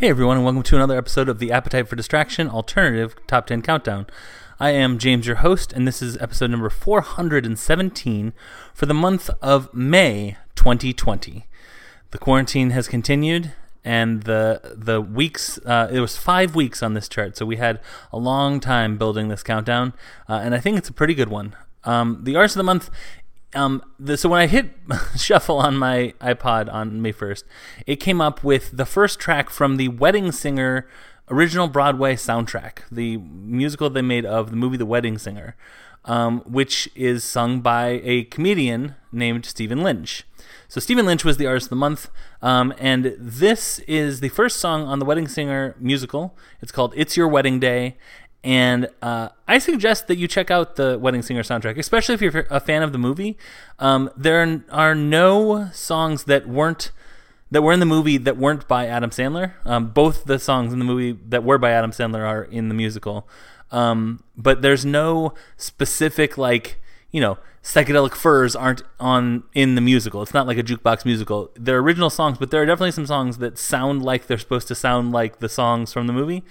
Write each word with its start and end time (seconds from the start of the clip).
Hey 0.00 0.10
everyone, 0.10 0.36
and 0.36 0.44
welcome 0.44 0.62
to 0.62 0.76
another 0.76 0.96
episode 0.96 1.28
of 1.28 1.40
the 1.40 1.50
Appetite 1.50 1.88
for 1.88 1.96
Distraction 1.96 2.48
Alternative 2.48 3.16
Top 3.26 3.48
10 3.48 3.62
Countdown. 3.62 4.06
I 4.60 4.70
am 4.70 4.96
James, 4.96 5.26
your 5.26 5.38
host, 5.38 5.72
and 5.72 5.88
this 5.88 6.00
is 6.00 6.16
episode 6.18 6.52
number 6.52 6.70
417 6.70 8.32
for 8.72 8.86
the 8.86 8.94
month 8.94 9.28
of 9.42 9.74
May 9.74 10.36
2020. 10.54 11.48
The 12.12 12.18
quarantine 12.18 12.70
has 12.70 12.86
continued, 12.86 13.54
and 13.84 14.22
the 14.22 14.76
the 14.76 15.00
weeks 15.00 15.58
uh, 15.66 15.88
it 15.90 15.98
was 15.98 16.16
five 16.16 16.54
weeks 16.54 16.80
on 16.80 16.94
this 16.94 17.08
chart, 17.08 17.36
so 17.36 17.44
we 17.44 17.56
had 17.56 17.80
a 18.12 18.18
long 18.18 18.60
time 18.60 18.98
building 18.98 19.26
this 19.26 19.42
countdown, 19.42 19.94
uh, 20.28 20.34
and 20.34 20.54
I 20.54 20.60
think 20.60 20.78
it's 20.78 20.88
a 20.88 20.92
pretty 20.92 21.14
good 21.14 21.28
one. 21.28 21.56
Um, 21.82 22.20
the 22.22 22.36
artist 22.36 22.54
of 22.54 22.60
the 22.60 22.64
month 22.64 22.88
um, 23.54 23.82
the, 23.98 24.16
so 24.16 24.28
when 24.28 24.40
I 24.40 24.46
hit 24.46 24.70
shuffle 25.16 25.58
on 25.58 25.76
my 25.76 26.14
iPod 26.20 26.72
on 26.72 27.00
May 27.00 27.12
1st, 27.12 27.44
it 27.86 27.96
came 27.96 28.20
up 28.20 28.44
with 28.44 28.76
the 28.76 28.86
first 28.86 29.18
track 29.18 29.50
from 29.50 29.76
the 29.76 29.88
Wedding 29.88 30.32
Singer 30.32 30.86
original 31.30 31.68
Broadway 31.68 32.14
soundtrack, 32.14 32.80
the 32.90 33.16
musical 33.18 33.90
they 33.90 34.02
made 34.02 34.24
of 34.24 34.50
the 34.50 34.56
movie 34.56 34.76
The 34.76 34.86
Wedding 34.86 35.18
Singer, 35.18 35.56
um, 36.04 36.40
which 36.40 36.88
is 36.94 37.24
sung 37.24 37.60
by 37.60 38.00
a 38.02 38.24
comedian 38.24 38.94
named 39.12 39.44
Stephen 39.44 39.82
Lynch. 39.82 40.24
So 40.68 40.80
Stephen 40.80 41.06
Lynch 41.06 41.24
was 41.24 41.36
the 41.36 41.46
artist 41.46 41.66
of 41.66 41.70
the 41.70 41.76
month, 41.76 42.10
um, 42.42 42.74
and 42.78 43.14
this 43.18 43.78
is 43.80 44.20
the 44.20 44.28
first 44.28 44.58
song 44.58 44.84
on 44.84 44.98
the 44.98 45.04
Wedding 45.04 45.28
Singer 45.28 45.74
musical. 45.78 46.36
It's 46.60 46.72
called 46.72 46.92
"It's 46.96 47.16
Your 47.16 47.28
Wedding 47.28 47.58
Day," 47.58 47.96
And 48.44 48.88
uh, 49.02 49.30
I 49.48 49.58
suggest 49.58 50.06
that 50.06 50.16
you 50.16 50.28
check 50.28 50.50
out 50.50 50.76
the 50.76 50.98
Wedding 50.98 51.22
Singer 51.22 51.42
soundtrack, 51.42 51.76
especially 51.76 52.14
if 52.14 52.20
you're 52.20 52.46
a 52.50 52.60
fan 52.60 52.82
of 52.82 52.92
the 52.92 52.98
movie. 52.98 53.36
Um, 53.78 54.10
there 54.16 54.62
are 54.70 54.94
no 54.94 55.70
songs 55.72 56.24
that 56.24 56.48
weren't 56.48 56.92
that 57.50 57.62
were 57.62 57.72
in 57.72 57.80
the 57.80 57.86
movie 57.86 58.18
that 58.18 58.36
weren't 58.36 58.68
by 58.68 58.86
Adam 58.86 59.10
Sandler. 59.10 59.54
Um, 59.64 59.88
both 59.88 60.24
the 60.24 60.38
songs 60.38 60.72
in 60.72 60.78
the 60.78 60.84
movie 60.84 61.18
that 61.28 61.42
were 61.42 61.58
by 61.58 61.72
Adam 61.72 61.90
Sandler 61.90 62.26
are 62.26 62.44
in 62.44 62.68
the 62.68 62.74
musical, 62.74 63.26
um, 63.70 64.22
but 64.36 64.62
there's 64.62 64.84
no 64.84 65.34
specific 65.56 66.38
like 66.38 66.80
you 67.10 67.20
know 67.20 67.38
psychedelic 67.62 68.14
furs 68.14 68.54
aren't 68.54 68.82
on 69.00 69.42
in 69.54 69.74
the 69.74 69.80
musical. 69.80 70.22
It's 70.22 70.34
not 70.34 70.46
like 70.46 70.58
a 70.58 70.62
jukebox 70.62 71.04
musical. 71.04 71.50
They're 71.54 71.78
original 71.78 72.10
songs, 72.10 72.38
but 72.38 72.50
there 72.50 72.62
are 72.62 72.66
definitely 72.66 72.92
some 72.92 73.06
songs 73.06 73.38
that 73.38 73.58
sound 73.58 74.02
like 74.02 74.26
they're 74.26 74.38
supposed 74.38 74.68
to 74.68 74.74
sound 74.74 75.12
like 75.12 75.40
the 75.40 75.48
songs 75.48 75.92
from 75.92 76.06
the 76.06 76.12
movie. 76.12 76.44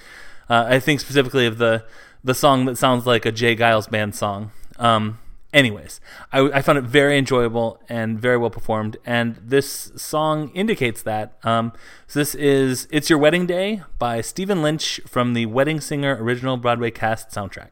Uh, 0.49 0.65
I 0.67 0.79
think 0.79 0.99
specifically 0.99 1.45
of 1.45 1.57
the 1.57 1.83
the 2.23 2.33
song 2.33 2.65
that 2.65 2.77
sounds 2.77 3.05
like 3.05 3.25
a 3.25 3.31
J. 3.31 3.55
Geils 3.55 3.89
band 3.89 4.15
song. 4.15 4.51
Um, 4.77 5.19
anyways, 5.53 6.01
I, 6.31 6.41
I, 6.41 6.61
found 6.61 6.77
it 6.77 6.83
very 6.83 7.17
enjoyable 7.17 7.79
and 7.87 8.19
very 8.19 8.37
well 8.37 8.49
performed, 8.49 8.97
and 9.05 9.39
this 9.41 9.91
song 9.95 10.49
indicates 10.53 11.01
that. 11.03 11.37
Um, 11.43 11.73
so 12.07 12.19
this 12.19 12.35
is 12.35 12.87
"It's 12.91 13.09
Your 13.09 13.19
Wedding 13.19 13.45
Day" 13.45 13.81
by 13.97 14.21
Stephen 14.21 14.61
Lynch 14.61 14.99
from 15.07 15.33
the 15.33 15.45
Wedding 15.45 15.79
Singer 15.81 16.17
original 16.21 16.57
Broadway 16.57 16.91
cast 16.91 17.29
soundtrack. 17.29 17.69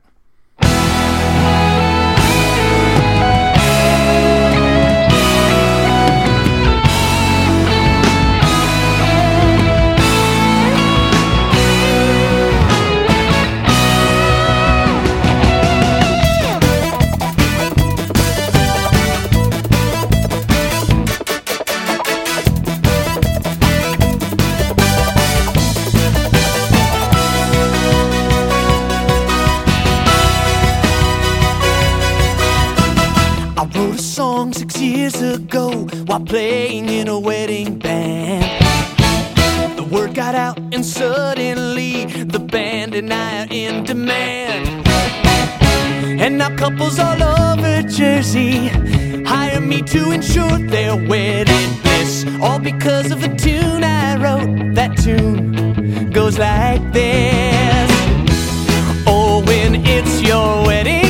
While 36.05 36.20
playing 36.20 36.89
in 36.89 37.08
a 37.08 37.20
wedding 37.20 37.80
band. 37.80 38.45
The 39.77 39.83
word 39.83 40.14
got 40.14 40.36
out, 40.36 40.58
and 40.58 40.86
suddenly 40.86 42.05
the 42.05 42.39
band 42.39 42.93
and 42.95 43.11
I 43.14 43.43
are 43.43 43.48
in 43.49 43.83
demand. 43.83 44.88
And 46.21 46.38
now 46.38 46.55
couples 46.55 46.99
all 46.99 47.21
over 47.21 47.82
Jersey 47.83 48.70
hire 49.26 49.60
me 49.60 49.82
to 49.82 50.11
ensure 50.11 50.58
their 50.60 50.95
wedding 50.95 51.70
bliss. 51.82 52.26
All 52.42 52.60
because 52.60 53.11
of 53.11 53.23
a 53.23 53.36
tune 53.36 53.83
I 53.83 54.15
wrote. 54.17 54.76
That 54.76 54.98
tune 54.98 56.11
goes 56.11 56.38
like 56.38 56.82
this. 56.94 57.92
Oh, 59.08 59.44
when 59.45 59.86
it's 59.86 60.21
your 60.21 60.65
wedding. 60.65 61.05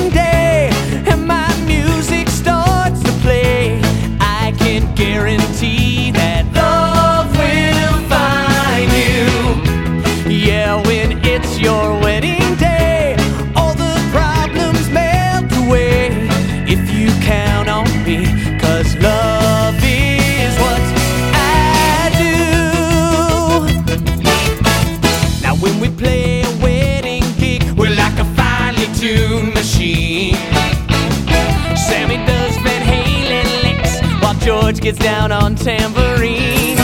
Gets 34.85 35.00
down 35.00 35.31
on 35.31 35.56
tambourine. 35.56 36.78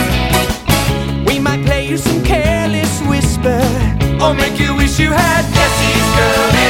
We 1.24 1.38
might 1.38 1.64
play 1.68 1.88
you 1.88 1.98
some 1.98 2.24
careless 2.24 3.00
whisper, 3.02 3.62
or 4.20 4.34
make 4.34 4.60
you 4.60 4.76
wish 4.76 4.98
you 5.00 5.12
had 5.12 5.46
Jesse's 5.54 6.10
girl 6.18 6.61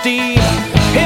cousin 0.00 1.01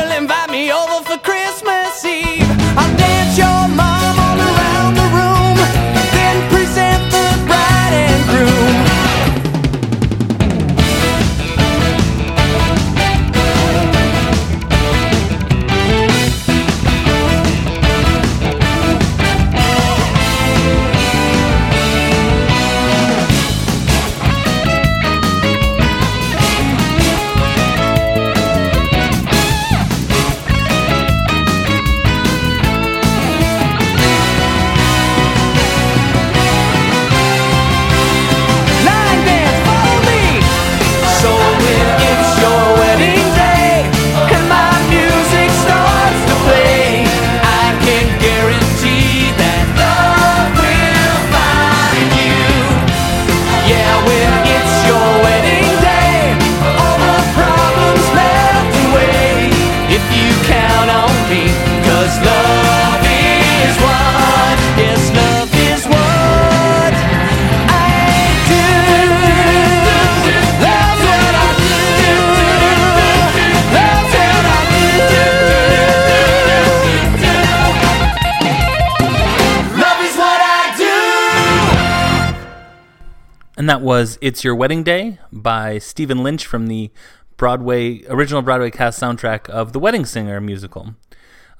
was 83.86 84.18
"It's 84.20 84.42
Your 84.42 84.56
Wedding 84.56 84.82
Day" 84.82 85.20
by 85.30 85.78
Stephen 85.78 86.24
Lynch 86.24 86.44
from 86.44 86.66
the 86.66 86.90
Broadway 87.36 88.04
original 88.08 88.42
Broadway 88.42 88.68
cast 88.72 89.00
soundtrack 89.00 89.48
of 89.48 89.72
The 89.72 89.78
Wedding 89.78 90.04
Singer 90.04 90.40
musical. 90.40 90.96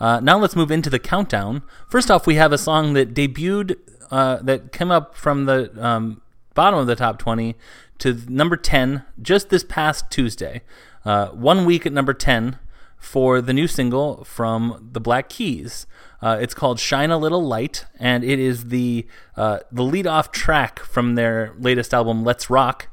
Uh, 0.00 0.18
now 0.18 0.36
let's 0.36 0.56
move 0.56 0.72
into 0.72 0.90
the 0.90 0.98
countdown. 0.98 1.62
First 1.88 2.10
off, 2.10 2.26
we 2.26 2.34
have 2.34 2.50
a 2.50 2.58
song 2.58 2.94
that 2.94 3.14
debuted 3.14 3.76
uh, 4.10 4.38
that 4.42 4.72
came 4.72 4.90
up 4.90 5.14
from 5.14 5.44
the 5.44 5.70
um, 5.80 6.20
bottom 6.54 6.80
of 6.80 6.88
the 6.88 6.96
top 6.96 7.20
20 7.20 7.54
to 7.98 8.20
number 8.28 8.56
10 8.56 9.04
just 9.22 9.50
this 9.50 9.62
past 9.62 10.10
Tuesday. 10.10 10.62
Uh, 11.04 11.28
one 11.28 11.64
week 11.64 11.86
at 11.86 11.92
number 11.92 12.12
10 12.12 12.58
for 13.06 13.40
the 13.40 13.52
new 13.52 13.68
single 13.68 14.24
from 14.24 14.90
the 14.92 15.00
Black 15.00 15.28
Keys. 15.28 15.86
Uh, 16.20 16.36
it's 16.40 16.54
called 16.54 16.80
"Shine 16.80 17.12
a 17.12 17.16
Little 17.16 17.46
Light," 17.46 17.84
and 18.00 18.24
it 18.24 18.40
is 18.40 18.64
the 18.64 19.06
uh, 19.36 19.60
the 19.70 19.84
lead 19.84 20.08
off 20.08 20.32
track 20.32 20.80
from 20.80 21.14
their 21.14 21.54
latest 21.56 21.94
album, 21.94 22.24
"Let's 22.24 22.50
Rock." 22.50 22.88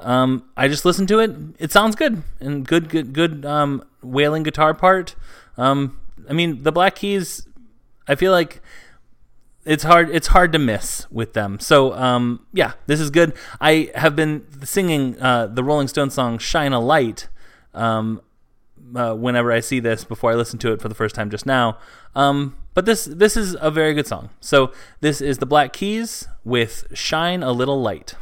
Um, 0.00 0.44
I 0.56 0.68
just 0.68 0.86
listened 0.86 1.08
to 1.08 1.18
it; 1.18 1.32
it 1.58 1.70
sounds 1.70 1.96
good 1.96 2.22
and 2.40 2.66
good, 2.66 2.88
good, 2.88 3.12
good 3.12 3.44
um, 3.44 3.84
wailing 4.02 4.42
guitar 4.42 4.72
part. 4.72 5.14
Um, 5.58 6.00
I 6.30 6.32
mean, 6.32 6.62
the 6.62 6.72
Black 6.72 6.94
Keys. 6.96 7.46
I 8.08 8.14
feel 8.14 8.32
like 8.32 8.62
it's 9.66 9.84
hard 9.84 10.08
it's 10.10 10.28
hard 10.28 10.50
to 10.52 10.58
miss 10.58 11.06
with 11.10 11.34
them. 11.34 11.60
So 11.60 11.92
um, 11.92 12.46
yeah, 12.54 12.72
this 12.86 13.00
is 13.00 13.10
good. 13.10 13.34
I 13.60 13.90
have 13.96 14.16
been 14.16 14.46
singing 14.64 15.20
uh, 15.20 15.46
the 15.46 15.62
Rolling 15.62 15.88
Stones 15.88 16.14
song 16.14 16.38
"Shine 16.38 16.72
a 16.72 16.80
Light." 16.80 17.28
Um, 17.74 18.22
uh, 18.94 19.14
whenever 19.14 19.52
I 19.52 19.60
see 19.60 19.80
this 19.80 20.04
before 20.04 20.30
I 20.30 20.34
listen 20.34 20.58
to 20.60 20.72
it 20.72 20.80
for 20.80 20.88
the 20.88 20.94
first 20.94 21.14
time 21.14 21.30
just 21.30 21.46
now. 21.46 21.78
Um, 22.14 22.56
but 22.74 22.84
this 22.86 23.04
this 23.04 23.36
is 23.36 23.56
a 23.60 23.70
very 23.70 23.94
good 23.94 24.06
song. 24.06 24.30
So 24.40 24.72
this 25.00 25.20
is 25.20 25.38
the 25.38 25.46
Black 25.46 25.72
Keys 25.72 26.28
with 26.44 26.86
"Shine 26.94 27.42
a 27.42 27.52
Little 27.52 27.80
Light." 27.82 28.14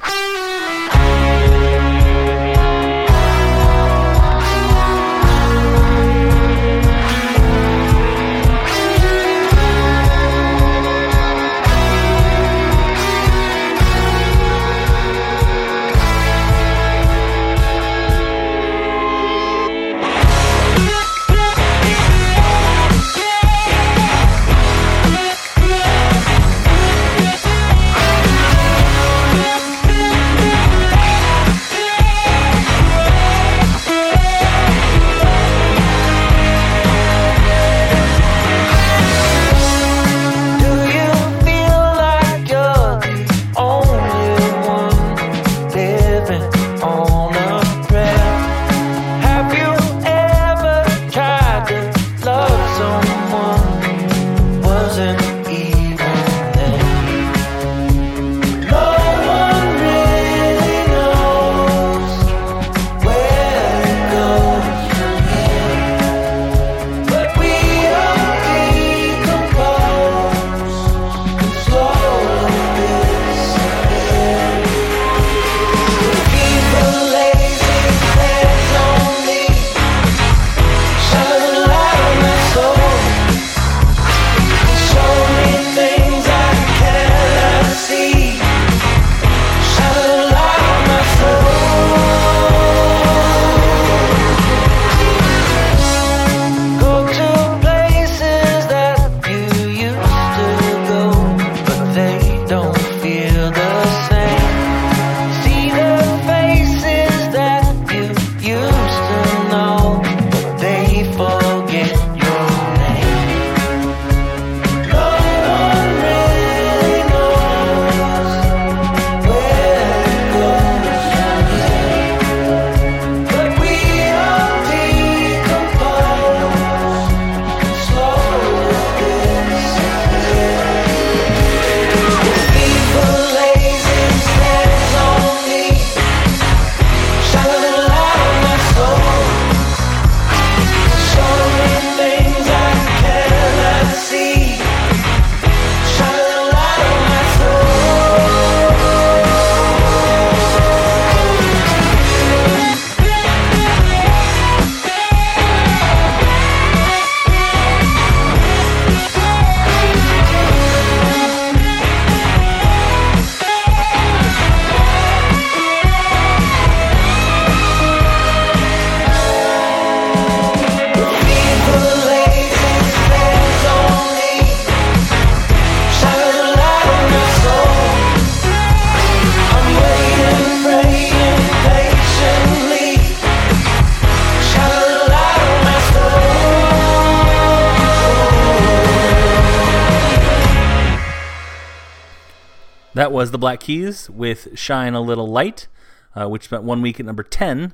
That 193.00 193.12
was 193.12 193.30
the 193.30 193.38
Black 193.38 193.60
Keys 193.60 194.10
with 194.10 194.58
"Shine 194.58 194.92
a 194.92 195.00
Little 195.00 195.26
Light," 195.26 195.68
uh, 196.14 196.28
which 196.28 196.44
spent 196.44 196.64
one 196.64 196.82
week 196.82 197.00
at 197.00 197.06
number 197.06 197.22
ten. 197.22 197.72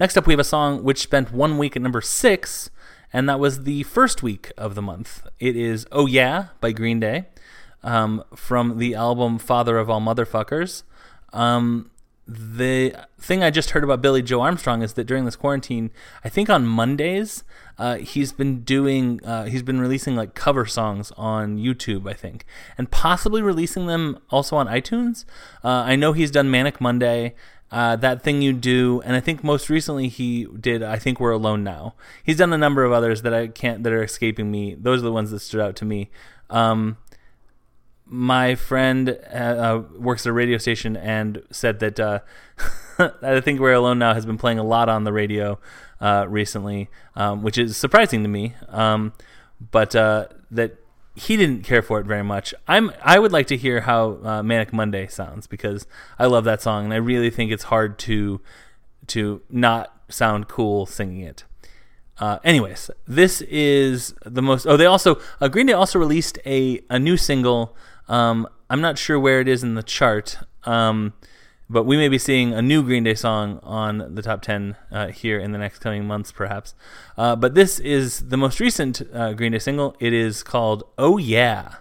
Next 0.00 0.16
up, 0.16 0.26
we 0.26 0.32
have 0.32 0.40
a 0.40 0.42
song 0.42 0.82
which 0.82 0.98
spent 0.98 1.30
one 1.32 1.58
week 1.58 1.76
at 1.76 1.82
number 1.82 2.00
six, 2.00 2.70
and 3.12 3.28
that 3.28 3.38
was 3.38 3.62
the 3.62 3.84
first 3.84 4.24
week 4.24 4.50
of 4.58 4.74
the 4.74 4.82
month. 4.82 5.28
It 5.38 5.54
is 5.54 5.86
"Oh 5.92 6.06
Yeah" 6.06 6.46
by 6.60 6.72
Green 6.72 6.98
Day 6.98 7.26
um, 7.84 8.24
from 8.34 8.78
the 8.78 8.96
album 8.96 9.38
"Father 9.38 9.78
of 9.78 9.88
All 9.88 10.00
Motherfuckers." 10.00 10.82
Um, 11.32 11.92
the 12.26 12.94
thing 13.18 13.42
I 13.42 13.50
just 13.50 13.70
heard 13.70 13.84
about 13.84 14.00
Billie 14.00 14.22
Joe 14.22 14.40
Armstrong 14.40 14.82
is 14.82 14.94
that 14.94 15.04
during 15.04 15.24
this 15.24 15.36
quarantine, 15.36 15.90
I 16.24 16.28
think 16.28 16.48
on 16.48 16.66
Mondays, 16.66 17.44
uh, 17.78 17.96
he's 17.96 18.32
been 18.32 18.62
doing, 18.62 19.20
uh, 19.24 19.44
he's 19.44 19.62
been 19.62 19.80
releasing 19.80 20.16
like 20.16 20.34
cover 20.34 20.64
songs 20.64 21.12
on 21.16 21.58
YouTube, 21.58 22.08
I 22.08 22.14
think, 22.14 22.46
and 22.78 22.90
possibly 22.90 23.42
releasing 23.42 23.86
them 23.86 24.18
also 24.30 24.56
on 24.56 24.68
iTunes. 24.68 25.24
Uh, 25.62 25.68
I 25.68 25.96
know 25.96 26.12
he's 26.12 26.30
done 26.30 26.50
Manic 26.50 26.80
Monday, 26.80 27.34
uh, 27.70 27.96
That 27.96 28.22
Thing 28.22 28.40
You 28.40 28.54
Do, 28.54 29.02
and 29.04 29.14
I 29.16 29.20
think 29.20 29.44
most 29.44 29.68
recently 29.68 30.08
he 30.08 30.44
did 30.44 30.82
I 30.82 30.98
Think 30.98 31.20
We're 31.20 31.32
Alone 31.32 31.62
Now. 31.62 31.94
He's 32.22 32.38
done 32.38 32.52
a 32.52 32.58
number 32.58 32.84
of 32.84 32.92
others 32.92 33.22
that 33.22 33.34
I 33.34 33.48
can't, 33.48 33.82
that 33.82 33.92
are 33.92 34.02
escaping 34.02 34.50
me. 34.50 34.76
Those 34.78 35.00
are 35.00 35.04
the 35.04 35.12
ones 35.12 35.30
that 35.30 35.40
stood 35.40 35.60
out 35.60 35.76
to 35.76 35.84
me. 35.84 36.10
Um, 36.50 36.98
my 38.06 38.54
friend 38.54 39.18
uh, 39.32 39.36
uh, 39.36 39.82
works 39.96 40.26
at 40.26 40.30
a 40.30 40.32
radio 40.32 40.58
station 40.58 40.96
and 40.96 41.42
said 41.50 41.80
that 41.80 41.98
uh, 41.98 42.20
I 42.98 43.40
think 43.40 43.60
We're 43.60 43.72
Alone 43.72 43.98
Now 43.98 44.14
has 44.14 44.26
been 44.26 44.38
playing 44.38 44.58
a 44.58 44.64
lot 44.64 44.88
on 44.88 45.04
the 45.04 45.12
radio 45.12 45.58
uh, 46.00 46.26
recently, 46.28 46.90
um, 47.16 47.42
which 47.42 47.58
is 47.58 47.76
surprising 47.76 48.22
to 48.22 48.28
me. 48.28 48.54
Um, 48.68 49.12
but 49.70 49.96
uh, 49.96 50.26
that 50.50 50.76
he 51.14 51.36
didn't 51.36 51.62
care 51.62 51.82
for 51.82 52.00
it 52.00 52.06
very 52.06 52.24
much. 52.24 52.54
I'm 52.66 52.90
I 53.02 53.18
would 53.18 53.32
like 53.32 53.46
to 53.48 53.56
hear 53.56 53.82
how 53.82 54.18
uh, 54.22 54.42
Manic 54.42 54.72
Monday 54.72 55.06
sounds 55.06 55.46
because 55.46 55.86
I 56.18 56.26
love 56.26 56.44
that 56.44 56.60
song 56.60 56.84
and 56.84 56.92
I 56.92 56.96
really 56.96 57.30
think 57.30 57.52
it's 57.52 57.64
hard 57.64 57.98
to 58.00 58.40
to 59.08 59.42
not 59.48 59.94
sound 60.08 60.48
cool 60.48 60.86
singing 60.86 61.20
it. 61.20 61.44
Uh, 62.18 62.38
anyways, 62.44 62.90
this 63.06 63.40
is 63.42 64.14
the 64.24 64.42
most. 64.42 64.66
Oh, 64.66 64.76
they 64.76 64.86
also 64.86 65.20
uh, 65.40 65.48
Green 65.48 65.66
Day 65.66 65.72
also 65.72 65.98
released 65.98 66.38
a 66.44 66.80
a 66.90 66.98
new 66.98 67.16
single. 67.16 67.76
Um, 68.08 68.48
I'm 68.70 68.80
not 68.80 68.98
sure 68.98 69.18
where 69.18 69.40
it 69.40 69.48
is 69.48 69.62
in 69.62 69.74
the 69.74 69.82
chart. 69.82 70.38
Um, 70.64 71.14
but 71.68 71.84
we 71.84 71.96
may 71.96 72.08
be 72.08 72.18
seeing 72.18 72.52
a 72.52 72.60
new 72.60 72.82
Green 72.82 73.04
Day 73.04 73.14
song 73.14 73.58
on 73.62 74.14
the 74.14 74.22
top 74.22 74.42
10 74.42 74.76
uh, 74.90 75.06
here 75.08 75.38
in 75.38 75.52
the 75.52 75.58
next 75.58 75.78
coming 75.78 76.06
months, 76.06 76.30
perhaps. 76.30 76.74
Uh, 77.16 77.34
but 77.36 77.54
this 77.54 77.78
is 77.78 78.28
the 78.28 78.36
most 78.36 78.60
recent 78.60 79.02
uh, 79.12 79.32
Green 79.32 79.52
Day 79.52 79.58
single. 79.58 79.96
It 79.98 80.12
is 80.12 80.42
called 80.42 80.84
Oh 80.98 81.16
Yeah. 81.16 81.76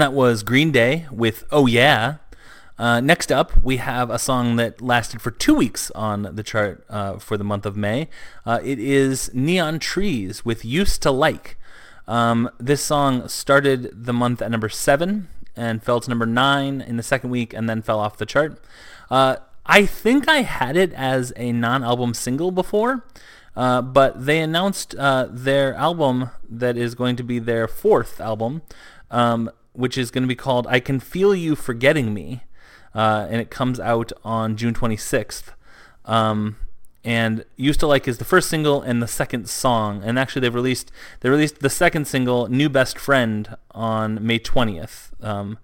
And 0.00 0.06
that 0.10 0.16
was 0.16 0.42
Green 0.42 0.72
Day 0.72 1.06
with 1.10 1.44
Oh 1.52 1.66
Yeah. 1.66 2.14
Uh, 2.78 3.00
next 3.00 3.30
up, 3.30 3.62
we 3.62 3.76
have 3.76 4.08
a 4.08 4.18
song 4.18 4.56
that 4.56 4.80
lasted 4.80 5.20
for 5.20 5.30
two 5.30 5.52
weeks 5.54 5.90
on 5.90 6.22
the 6.36 6.42
chart 6.42 6.86
uh, 6.88 7.18
for 7.18 7.36
the 7.36 7.44
month 7.44 7.66
of 7.66 7.76
May. 7.76 8.08
Uh, 8.46 8.60
it 8.64 8.78
is 8.78 9.30
Neon 9.34 9.78
Trees 9.78 10.42
with 10.42 10.64
Used 10.64 11.02
to 11.02 11.10
Like. 11.10 11.58
Um, 12.08 12.48
this 12.56 12.80
song 12.80 13.28
started 13.28 14.06
the 14.06 14.14
month 14.14 14.40
at 14.40 14.50
number 14.50 14.70
seven 14.70 15.28
and 15.54 15.82
fell 15.82 16.00
to 16.00 16.08
number 16.08 16.24
nine 16.24 16.80
in 16.80 16.96
the 16.96 17.02
second 17.02 17.28
week 17.28 17.52
and 17.52 17.68
then 17.68 17.82
fell 17.82 18.00
off 18.00 18.16
the 18.16 18.24
chart. 18.24 18.58
Uh, 19.10 19.36
I 19.66 19.84
think 19.84 20.30
I 20.30 20.40
had 20.40 20.78
it 20.78 20.94
as 20.94 21.30
a 21.36 21.52
non 21.52 21.84
album 21.84 22.14
single 22.14 22.52
before. 22.52 23.04
Uh, 23.54 23.82
but 23.82 24.24
they 24.24 24.40
announced 24.40 24.94
uh, 24.94 25.26
their 25.28 25.74
album 25.74 26.30
that 26.48 26.78
is 26.78 26.94
going 26.94 27.16
to 27.16 27.22
be 27.22 27.38
their 27.38 27.68
fourth 27.68 28.18
album 28.18 28.62
um, 29.10 29.50
which 29.80 29.98
is 29.98 30.10
going 30.10 30.22
to 30.22 30.28
be 30.28 30.36
called 30.36 30.66
I 30.68 30.78
Can 30.80 31.00
Feel 31.00 31.34
You 31.34 31.56
Forgetting 31.56 32.14
Me. 32.14 32.42
Uh, 32.94 33.26
and 33.30 33.40
it 33.40 33.50
comes 33.50 33.78
out 33.78 34.12
on 34.24 34.56
June 34.56 34.74
26th. 34.74 35.54
Um, 36.04 36.56
and 37.04 37.44
used 37.56 37.80
to 37.80 37.86
like 37.86 38.06
is 38.06 38.18
the 38.18 38.24
first 38.24 38.48
single 38.50 38.82
and 38.82 39.02
the 39.02 39.08
second 39.08 39.48
song 39.48 40.02
and 40.04 40.18
actually 40.18 40.40
they've 40.40 40.54
released 40.54 40.92
they 41.20 41.30
released 41.30 41.60
the 41.60 41.70
second 41.70 42.06
single 42.06 42.46
new 42.48 42.68
best 42.68 42.98
friend 42.98 43.56
on 43.70 44.24
may 44.24 44.38
20th 44.38 45.10
um, 45.24 45.58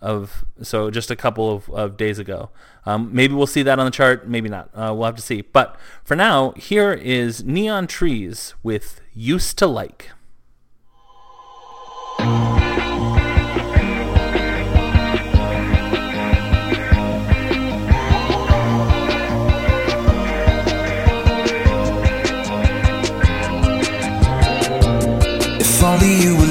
of 0.00 0.46
so 0.62 0.90
just 0.90 1.10
a 1.10 1.16
couple 1.16 1.52
of, 1.52 1.68
of 1.70 1.96
days 1.96 2.18
ago 2.18 2.48
um, 2.86 3.10
maybe 3.12 3.34
we'll 3.34 3.46
see 3.46 3.62
that 3.62 3.78
on 3.78 3.84
the 3.84 3.90
chart 3.90 4.26
maybe 4.26 4.48
not 4.48 4.70
uh, 4.74 4.92
we'll 4.94 5.04
have 5.04 5.16
to 5.16 5.22
see 5.22 5.42
but 5.42 5.76
for 6.04 6.16
now 6.16 6.52
here 6.52 6.92
is 6.92 7.44
neon 7.44 7.86
trees 7.86 8.54
with 8.62 9.00
used 9.12 9.58
to 9.58 9.66
like 9.66 10.10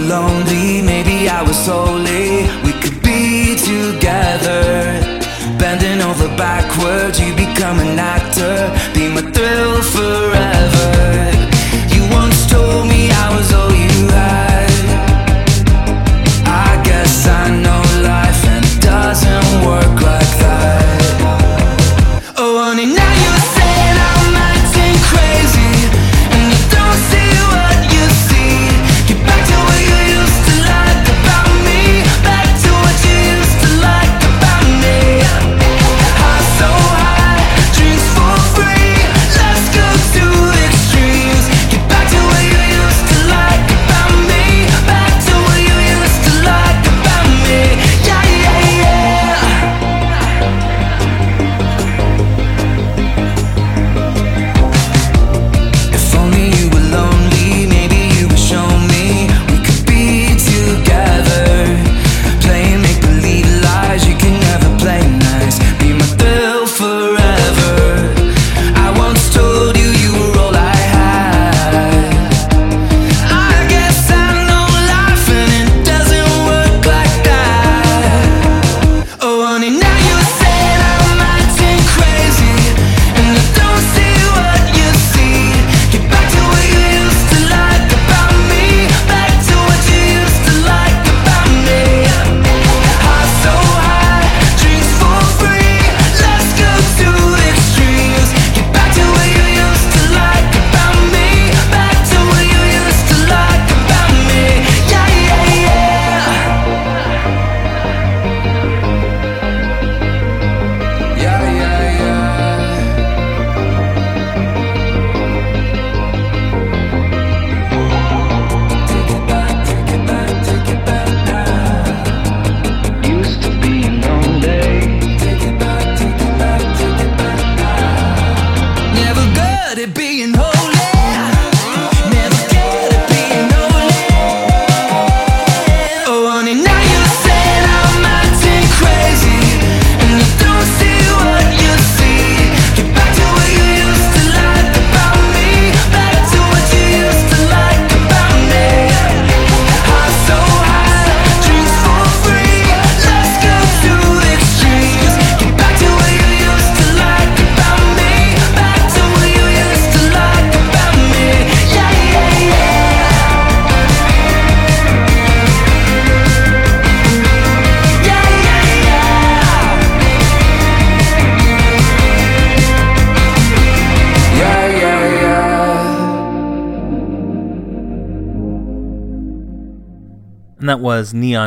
lonely, 0.07 0.81
maybe 0.81 1.27
I 1.29 1.43
was 1.43 1.57
solely. 1.57 2.47
We 2.65 2.71
could 2.81 3.01
be 3.03 3.55
together, 3.55 4.63
bending 5.59 6.01
over 6.01 6.27
backwards. 6.37 7.19
You 7.19 7.35
become 7.35 7.79
an 7.79 7.99
actor, 7.99 8.55
be 8.93 9.09
my 9.09 9.21
thrill 9.35 9.81
forever. 9.95 10.89
You 11.93 12.01
once 12.11 12.49
told 12.49 12.87
me 12.87 13.11
I 13.11 13.37
was 13.37 13.53
always. 13.53 13.76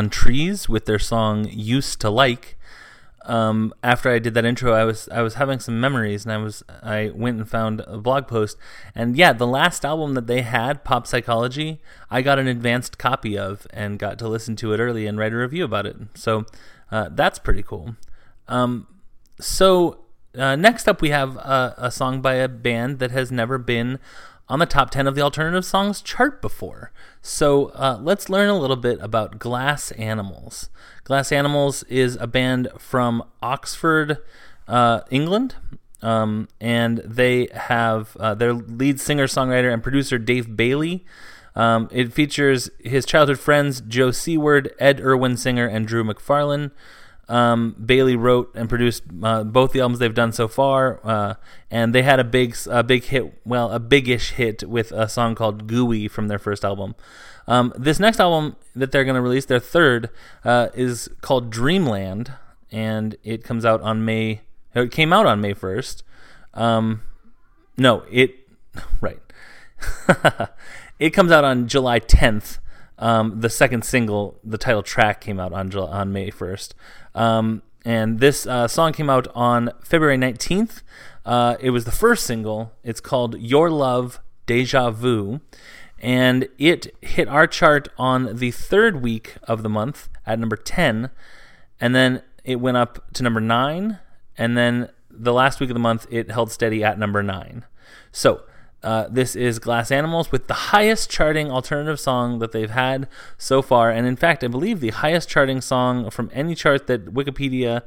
Neon 0.01 0.09
Trees 0.09 0.67
with 0.67 0.85
their 0.85 0.99
song 0.99 1.47
Used 1.51 2.01
to 2.01 2.09
Like. 2.09 2.57
Um, 3.23 3.71
after 3.83 4.09
I 4.09 4.17
did 4.17 4.33
that 4.33 4.45
intro, 4.45 4.73
I 4.73 4.83
was 4.83 5.07
I 5.09 5.21
was 5.21 5.35
having 5.35 5.59
some 5.59 5.79
memories, 5.79 6.25
and 6.25 6.33
I 6.33 6.37
was 6.37 6.63
I 6.81 7.11
went 7.13 7.37
and 7.37 7.47
found 7.47 7.81
a 7.81 7.99
blog 7.99 8.27
post, 8.27 8.57
and 8.95 9.15
yeah, 9.15 9.31
the 9.31 9.45
last 9.45 9.85
album 9.85 10.15
that 10.15 10.25
they 10.25 10.41
had, 10.41 10.83
Pop 10.83 11.05
Psychology, 11.05 11.79
I 12.09 12.23
got 12.23 12.39
an 12.39 12.47
advanced 12.47 12.97
copy 12.97 13.37
of 13.37 13.67
and 13.71 13.99
got 13.99 14.17
to 14.19 14.27
listen 14.27 14.55
to 14.55 14.73
it 14.73 14.79
early 14.79 15.05
and 15.05 15.19
write 15.19 15.33
a 15.33 15.37
review 15.37 15.63
about 15.63 15.85
it. 15.85 15.97
So 16.15 16.45
uh, 16.91 17.09
that's 17.11 17.37
pretty 17.37 17.61
cool. 17.61 17.95
Um, 18.47 18.87
so 19.39 20.05
uh, 20.35 20.55
next 20.55 20.87
up, 20.87 20.99
we 20.99 21.09
have 21.09 21.35
a, 21.37 21.75
a 21.77 21.91
song 21.91 22.21
by 22.21 22.35
a 22.35 22.47
band 22.47 22.97
that 22.97 23.11
has 23.11 23.31
never 23.31 23.59
been 23.59 23.99
on 24.51 24.59
the 24.59 24.65
top 24.65 24.91
10 24.91 25.07
of 25.07 25.15
the 25.15 25.21
alternative 25.21 25.63
songs 25.63 26.01
chart 26.01 26.41
before. 26.41 26.91
So 27.21 27.67
uh, 27.67 27.97
let's 28.01 28.29
learn 28.29 28.49
a 28.49 28.59
little 28.59 28.75
bit 28.75 28.99
about 29.01 29.39
Glass 29.39 29.91
Animals. 29.93 30.69
Glass 31.05 31.31
Animals 31.31 31.83
is 31.83 32.17
a 32.19 32.27
band 32.27 32.67
from 32.77 33.23
Oxford, 33.41 34.17
uh, 34.67 35.01
England. 35.09 35.55
Um, 36.01 36.49
and 36.59 36.97
they 36.97 37.47
have 37.53 38.17
uh, 38.17 38.33
their 38.33 38.53
lead 38.53 38.99
singer, 38.99 39.25
songwriter, 39.25 39.71
and 39.71 39.81
producer 39.81 40.17
Dave 40.17 40.57
Bayley. 40.57 41.05
Um, 41.55 41.87
it 41.89 42.11
features 42.11 42.69
his 42.79 43.05
childhood 43.05 43.39
friends 43.39 43.79
Joe 43.81 44.11
Seaward, 44.11 44.73
Ed 44.79 44.99
Irwin 44.99 45.37
Singer, 45.37 45.65
and 45.65 45.87
Drew 45.87 46.03
MacFarlane. 46.03 46.71
Um, 47.29 47.75
Bayley 47.83 48.15
wrote 48.15 48.51
and 48.55 48.67
produced 48.67 49.03
uh, 49.23 49.43
both 49.43 49.71
the 49.71 49.79
albums 49.79 49.99
they've 49.99 50.13
done 50.13 50.33
so 50.33 50.47
far, 50.47 50.99
uh, 51.03 51.35
and 51.69 51.95
they 51.95 52.01
had 52.01 52.19
a 52.19 52.23
big, 52.23 52.57
a 52.69 52.83
big 52.83 53.05
hit, 53.05 53.39
well, 53.45 53.71
a 53.71 53.79
big-ish 53.79 54.31
hit 54.31 54.67
with 54.67 54.91
a 54.91 55.07
song 55.07 55.35
called 55.35 55.67
"Gooey" 55.67 56.07
from 56.07 56.27
their 56.27 56.39
first 56.39 56.65
album. 56.65 56.95
Um, 57.47 57.73
this 57.77 57.99
next 57.99 58.19
album 58.19 58.57
that 58.75 58.91
they're 58.91 59.03
going 59.03 59.15
to 59.15 59.21
release, 59.21 59.45
their 59.45 59.59
third, 59.59 60.09
uh, 60.43 60.69
is 60.73 61.09
called 61.21 61.49
Dreamland, 61.49 62.33
and 62.71 63.15
it 63.23 63.43
comes 63.43 63.65
out 63.65 63.81
on 63.81 64.03
May. 64.05 64.41
It 64.75 64.91
came 64.91 65.13
out 65.13 65.25
on 65.25 65.41
May 65.41 65.53
first. 65.53 66.03
Um, 66.53 67.01
no, 67.77 68.03
it 68.11 68.35
right. 69.01 69.19
it 70.99 71.11
comes 71.11 71.31
out 71.31 71.43
on 71.43 71.67
July 71.67 71.99
tenth. 71.99 72.59
Um, 72.97 73.39
the 73.41 73.49
second 73.49 73.83
single, 73.83 74.39
the 74.43 74.59
title 74.59 74.83
track, 74.83 75.21
came 75.21 75.39
out 75.39 75.53
on 75.53 75.71
July, 75.71 75.91
on 75.91 76.13
May 76.13 76.29
first. 76.29 76.75
Um, 77.15 77.61
and 77.83 78.19
this 78.19 78.45
uh, 78.45 78.67
song 78.67 78.93
came 78.93 79.09
out 79.09 79.27
on 79.33 79.71
February 79.83 80.17
19th. 80.17 80.81
Uh, 81.25 81.55
it 81.59 81.71
was 81.71 81.85
the 81.85 81.91
first 81.91 82.25
single. 82.25 82.71
It's 82.83 83.01
called 83.01 83.39
Your 83.39 83.69
Love 83.69 84.19
Deja 84.45 84.91
Vu. 84.91 85.41
And 85.99 86.47
it 86.57 86.95
hit 87.01 87.27
our 87.27 87.45
chart 87.45 87.87
on 87.97 88.37
the 88.37 88.51
third 88.51 89.01
week 89.01 89.35
of 89.43 89.61
the 89.61 89.69
month 89.69 90.09
at 90.25 90.39
number 90.39 90.55
10. 90.55 91.09
And 91.79 91.95
then 91.95 92.23
it 92.43 92.55
went 92.55 92.77
up 92.77 93.11
to 93.13 93.23
number 93.23 93.39
9. 93.39 93.99
And 94.37 94.57
then 94.57 94.89
the 95.09 95.33
last 95.33 95.59
week 95.59 95.69
of 95.69 95.75
the 95.75 95.79
month, 95.79 96.07
it 96.09 96.31
held 96.31 96.51
steady 96.51 96.83
at 96.83 96.97
number 96.97 97.21
9. 97.21 97.65
So 98.11 98.43
uh, 98.83 99.07
this 99.09 99.35
is 99.35 99.59
Glass 99.59 99.91
Animals 99.91 100.31
with 100.31 100.47
the 100.47 100.53
highest 100.53 101.09
charting 101.09 101.51
alternative 101.51 101.99
song 101.99 102.39
that 102.39 102.51
they've 102.51 102.71
had 102.71 103.07
so 103.37 103.61
far. 103.61 103.91
And 103.91 104.07
in 104.07 104.15
fact, 104.15 104.43
I 104.43 104.47
believe 104.47 104.79
the 104.79 104.89
highest 104.89 105.29
charting 105.29 105.61
song 105.61 106.09
from 106.09 106.29
any 106.33 106.55
chart 106.55 106.87
that 106.87 107.13
Wikipedia 107.13 107.83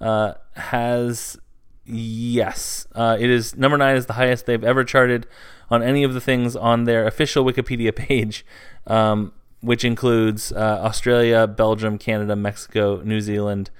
uh, 0.00 0.34
has. 0.54 1.38
Yes, 1.86 2.86
uh, 2.94 3.18
it 3.20 3.28
is 3.28 3.56
number 3.56 3.76
nine 3.76 3.96
is 3.96 4.06
the 4.06 4.14
highest 4.14 4.46
they've 4.46 4.64
ever 4.64 4.84
charted 4.84 5.26
on 5.70 5.82
any 5.82 6.02
of 6.02 6.14
the 6.14 6.20
things 6.20 6.56
on 6.56 6.84
their 6.84 7.06
official 7.06 7.44
Wikipedia 7.44 7.94
page, 7.96 8.44
um, 8.86 9.32
which 9.60 9.84
includes 9.84 10.50
uh, 10.52 10.80
Australia, 10.82 11.46
Belgium, 11.46 11.98
Canada, 11.98 12.36
Mexico, 12.36 13.02
New 13.02 13.20
Zealand, 13.20 13.70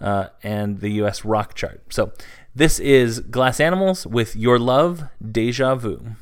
uh, 0.00 0.28
and 0.42 0.80
the 0.80 0.90
U.S. 0.94 1.24
rock 1.24 1.54
chart. 1.54 1.80
So 1.90 2.12
this 2.54 2.78
is 2.78 3.20
Glass 3.20 3.60
Animals 3.60 4.06
with 4.06 4.36
Your 4.36 4.58
Love, 4.58 5.04
Deja 5.20 5.74
Vu. 5.74 6.16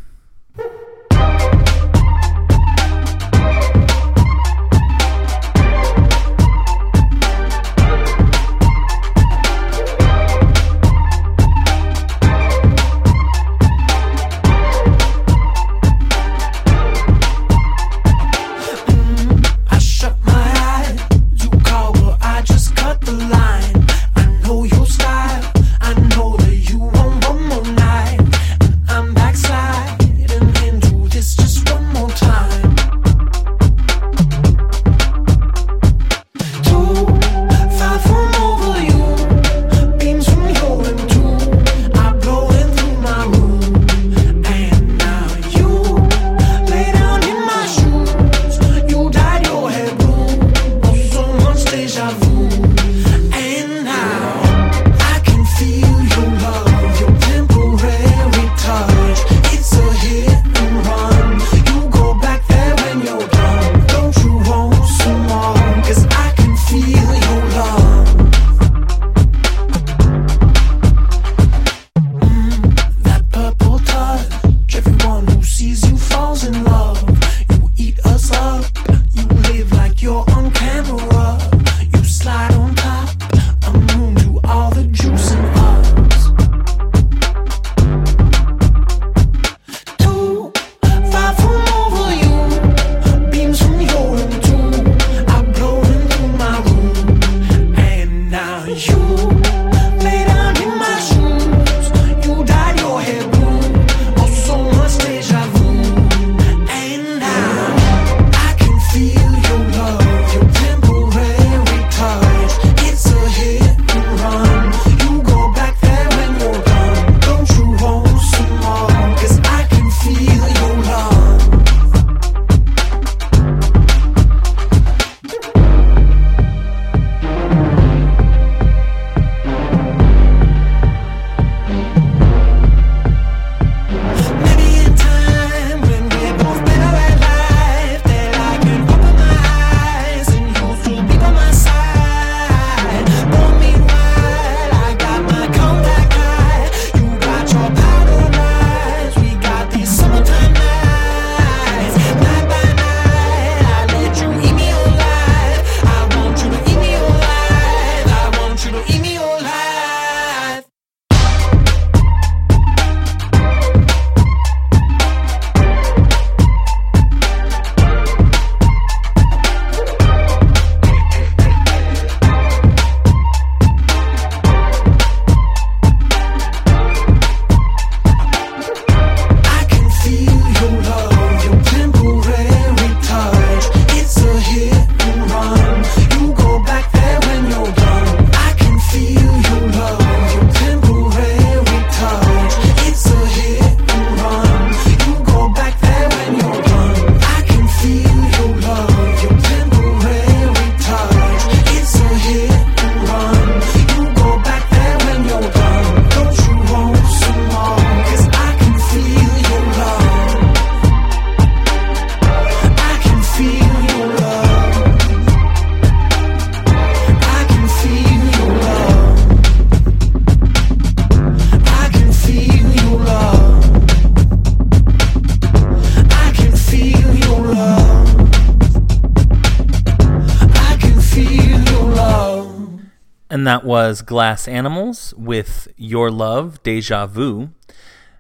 Was 233.71 234.03
Glass 234.03 234.49
Animals 234.49 235.15
with 235.17 235.69
Your 235.77 236.11
Love, 236.11 236.61
Deja 236.65 237.07
Vu. 237.07 237.51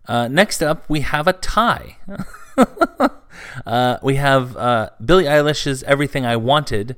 Uh, 0.06 0.28
next 0.28 0.62
up, 0.62 0.88
we 0.88 1.00
have 1.00 1.26
a 1.26 1.32
tie. 1.32 1.96
uh, 3.66 3.98
we 4.00 4.14
have 4.14 4.56
uh, 4.56 4.90
Billie 5.04 5.24
Eilish's 5.24 5.82
Everything 5.82 6.24
I 6.24 6.36
Wanted 6.36 6.94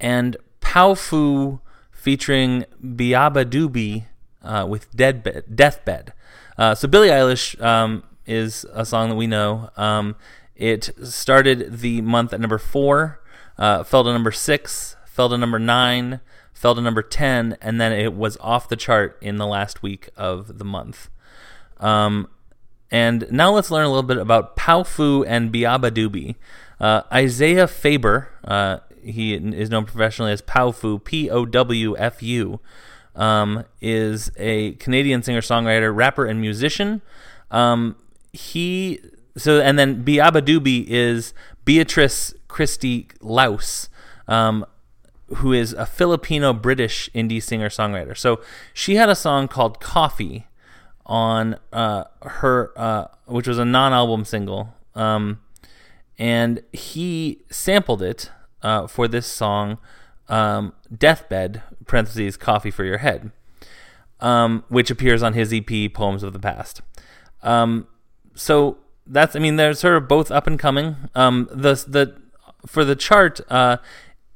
and 0.00 0.38
Powfu 0.62 1.60
featuring 1.90 2.64
Beabadoobee 2.82 4.06
uh, 4.42 4.66
with 4.66 4.90
Deadbed, 4.96 5.54
Deathbed. 5.54 6.14
Uh, 6.56 6.74
so 6.74 6.88
Billie 6.88 7.10
Eilish 7.10 7.62
um, 7.62 8.04
is 8.24 8.64
a 8.72 8.86
song 8.86 9.10
that 9.10 9.16
we 9.16 9.26
know. 9.26 9.68
Um, 9.76 10.16
it 10.56 10.88
started 11.02 11.80
the 11.80 12.00
month 12.00 12.32
at 12.32 12.40
number 12.40 12.56
four, 12.56 13.20
uh, 13.58 13.84
fell 13.84 14.02
to 14.04 14.10
number 14.10 14.32
six, 14.32 14.96
fell 15.04 15.28
to 15.28 15.36
number 15.36 15.58
nine, 15.58 16.22
fell 16.62 16.76
to 16.76 16.80
number 16.80 17.02
10, 17.02 17.56
and 17.60 17.80
then 17.80 17.92
it 17.92 18.14
was 18.14 18.38
off 18.40 18.68
the 18.68 18.76
chart 18.76 19.18
in 19.20 19.36
the 19.36 19.46
last 19.46 19.82
week 19.82 20.10
of 20.16 20.58
the 20.58 20.64
month. 20.64 21.10
Um, 21.80 22.28
and 22.88 23.26
now 23.32 23.50
let's 23.50 23.68
learn 23.68 23.84
a 23.84 23.88
little 23.88 24.04
bit 24.04 24.16
about 24.16 24.56
Powfu 24.56 25.24
and 25.26 25.52
Beabadoobee. 25.52 26.36
Uh, 26.78 27.02
Isaiah 27.12 27.66
Faber, 27.66 28.28
uh, 28.44 28.78
he 29.02 29.34
is 29.34 29.70
known 29.70 29.86
professionally 29.86 30.30
as 30.30 30.40
Powfu, 30.40 31.02
P 31.02 31.28
O 31.28 31.44
W 31.44 31.96
F 31.98 32.22
U, 32.22 32.60
um, 33.16 33.64
is 33.80 34.30
a 34.36 34.72
Canadian 34.74 35.24
singer 35.24 35.40
songwriter, 35.40 35.94
rapper, 35.94 36.26
and 36.26 36.40
musician. 36.40 37.02
Um, 37.50 37.96
he 38.32 39.00
so 39.36 39.60
and 39.60 39.76
then 39.76 40.04
Beabadoobee 40.04 40.86
is 40.86 41.34
Beatrice 41.64 42.34
Kristi 42.48 43.08
Laus, 43.20 43.88
um, 44.28 44.64
who 45.36 45.52
is 45.52 45.72
a 45.72 45.86
Filipino 45.86 46.52
British 46.52 47.10
indie 47.14 47.42
singer 47.42 47.68
songwriter. 47.68 48.16
So 48.16 48.40
she 48.74 48.96
had 48.96 49.08
a 49.08 49.14
song 49.14 49.48
called 49.48 49.80
Coffee 49.80 50.46
on 51.06 51.56
uh, 51.72 52.04
her, 52.22 52.72
uh, 52.76 53.06
which 53.26 53.48
was 53.48 53.58
a 53.58 53.64
non 53.64 53.92
album 53.92 54.24
single. 54.24 54.74
Um, 54.94 55.40
and 56.18 56.62
he 56.72 57.42
sampled 57.50 58.02
it 58.02 58.30
uh, 58.62 58.86
for 58.86 59.08
this 59.08 59.26
song, 59.26 59.78
um, 60.28 60.72
Deathbed, 60.96 61.62
parentheses, 61.86 62.36
Coffee 62.36 62.70
for 62.70 62.84
Your 62.84 62.98
Head, 62.98 63.32
um, 64.20 64.64
which 64.68 64.90
appears 64.90 65.22
on 65.22 65.32
his 65.32 65.52
EP, 65.52 65.92
Poems 65.92 66.22
of 66.22 66.32
the 66.32 66.38
Past. 66.38 66.80
Um, 67.42 67.88
so 68.34 68.78
that's, 69.06 69.34
I 69.34 69.38
mean, 69.38 69.56
they're 69.56 69.74
sort 69.74 69.96
of 69.96 70.06
both 70.06 70.30
up 70.30 70.46
and 70.46 70.58
coming. 70.58 70.96
Um, 71.14 71.48
the, 71.50 71.74
the, 71.88 72.20
for 72.66 72.84
the 72.84 72.94
chart, 72.94 73.40
uh, 73.50 73.78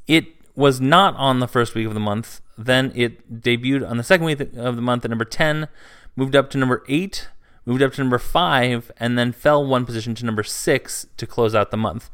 it 0.09 0.36
was 0.57 0.81
not 0.81 1.14
on 1.16 1.38
the 1.40 1.47
first 1.47 1.75
week 1.75 1.87
of 1.87 1.95
the 1.95 2.01
month. 2.01 2.40
Then 2.59 2.90
it 2.95 3.42
debuted 3.42 3.88
on 3.88 3.99
the 3.99 4.03
second 4.03 4.27
week 4.27 4.40
of 4.40 4.75
the 4.75 4.83
month 4.83 5.05
at 5.05 5.11
number 5.11 5.27
10, 5.27 5.69
moved 6.16 6.35
up 6.35 6.51
to 6.51 6.59
number 6.59 6.83
8, 6.88 7.29
moved 7.66 7.83
up 7.83 7.92
to 7.92 8.01
number 8.01 8.19
5, 8.19 8.90
and 8.97 9.19
then 9.19 9.33
fell 9.33 9.64
one 9.64 9.85
position 9.85 10.14
to 10.14 10.25
number 10.25 10.42
6 10.42 11.07
to 11.16 11.27
close 11.27 11.55
out 11.55 11.71
the 11.71 11.77
month. 11.77 12.11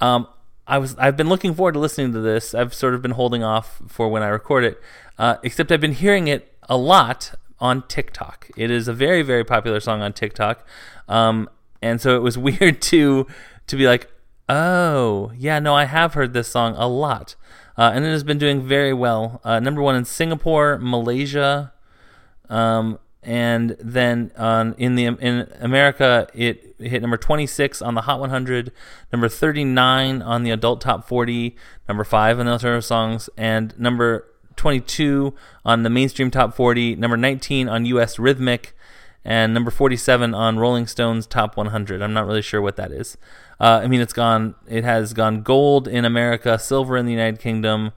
Um, 0.00 0.26
I 0.66 0.78
was 0.78 0.96
I've 0.96 1.16
been 1.16 1.28
looking 1.28 1.54
forward 1.54 1.72
to 1.72 1.80
listening 1.80 2.12
to 2.12 2.20
this. 2.20 2.54
I've 2.54 2.72
sort 2.72 2.94
of 2.94 3.02
been 3.02 3.12
holding 3.12 3.42
off 3.42 3.82
for 3.88 4.08
when 4.08 4.22
I 4.22 4.28
record 4.28 4.64
it, 4.64 4.80
uh, 5.18 5.36
except 5.42 5.70
I've 5.70 5.80
been 5.80 5.92
hearing 5.92 6.28
it 6.28 6.56
a 6.68 6.76
lot 6.76 7.34
on 7.60 7.86
TikTok. 7.88 8.48
It 8.56 8.70
is 8.70 8.88
a 8.88 8.92
very 8.92 9.22
very 9.22 9.44
popular 9.44 9.80
song 9.80 10.02
on 10.02 10.12
TikTok, 10.12 10.66
um, 11.08 11.50
and 11.82 12.00
so 12.00 12.16
it 12.16 12.20
was 12.20 12.38
weird 12.38 12.80
to 12.82 13.26
to 13.66 13.76
be 13.76 13.86
like, 13.86 14.08
oh 14.48 15.32
yeah, 15.36 15.58
no, 15.58 15.74
I 15.74 15.84
have 15.84 16.14
heard 16.14 16.32
this 16.32 16.48
song 16.48 16.74
a 16.76 16.86
lot 16.88 17.34
uh, 17.76 17.92
and 17.94 18.04
it 18.04 18.08
has 18.08 18.24
been 18.24 18.38
doing 18.38 18.62
very 18.62 18.92
well. 18.92 19.40
Uh, 19.44 19.60
number 19.60 19.82
one 19.82 19.94
in 19.94 20.04
Singapore, 20.04 20.78
Malaysia, 20.78 21.72
um, 22.48 22.98
and 23.22 23.76
then 23.78 24.32
in 24.78 24.96
the 24.96 25.06
in 25.06 25.48
America, 25.60 26.26
it 26.34 26.74
hit 26.78 27.00
number 27.02 27.16
26 27.16 27.80
on 27.80 27.94
the 27.94 28.02
Hot 28.02 28.18
100, 28.18 28.72
number 29.12 29.28
39 29.28 30.22
on 30.22 30.42
the 30.42 30.50
Adult 30.50 30.80
Top 30.80 31.06
40, 31.06 31.56
number 31.88 32.04
five 32.04 32.40
on 32.40 32.46
the 32.46 32.52
alternative 32.52 32.84
songs, 32.84 33.30
and 33.36 33.78
number 33.78 34.26
22 34.56 35.34
on 35.64 35.82
the 35.82 35.90
mainstream 35.90 36.30
Top 36.30 36.54
40, 36.54 36.96
number 36.96 37.16
19 37.16 37.68
on 37.68 37.86
U.S. 37.86 38.18
Rhythmic, 38.18 38.74
and 39.24 39.54
number 39.54 39.70
47 39.70 40.34
on 40.34 40.58
Rolling 40.58 40.86
Stone's 40.86 41.26
Top 41.26 41.56
100. 41.56 42.02
I'm 42.02 42.12
not 42.12 42.26
really 42.26 42.42
sure 42.42 42.60
what 42.60 42.76
that 42.76 42.90
is. 42.90 43.16
Uh, 43.62 43.80
I 43.82 43.86
mean, 43.86 44.00
it's 44.00 44.12
gone. 44.12 44.56
It 44.68 44.84
has 44.84 45.12
gone 45.12 45.42
gold 45.42 45.86
in 45.86 46.04
America, 46.04 46.58
silver 46.58 46.96
in 46.96 47.06
the 47.06 47.12
United 47.12 47.38
Kingdom, 47.38 47.92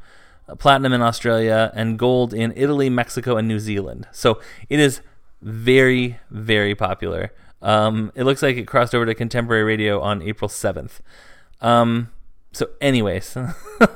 uh, 0.47 0.55
platinum 0.55 0.93
in 0.93 1.01
Australia, 1.01 1.71
and 1.73 1.97
gold 1.97 2.33
in 2.33 2.53
Italy, 2.55 2.89
Mexico, 2.89 3.35
and 3.35 3.47
New 3.47 3.59
Zealand. 3.59 4.07
So 4.11 4.39
it 4.69 4.79
is 4.79 5.01
very, 5.41 6.19
very 6.29 6.75
popular. 6.75 7.33
Um, 7.61 8.11
it 8.13 8.25
looks 8.25 8.43
like 8.43 8.57
it 8.57 8.67
crossed 8.67 8.93
over 8.93 9.07
to 9.07 9.15
contemporary 9.15 9.63
radio 9.63 9.99
on 9.99 10.21
April 10.21 10.47
7th. 10.47 10.99
Um, 11.61 12.11
so, 12.51 12.69
anyways, 12.79 13.35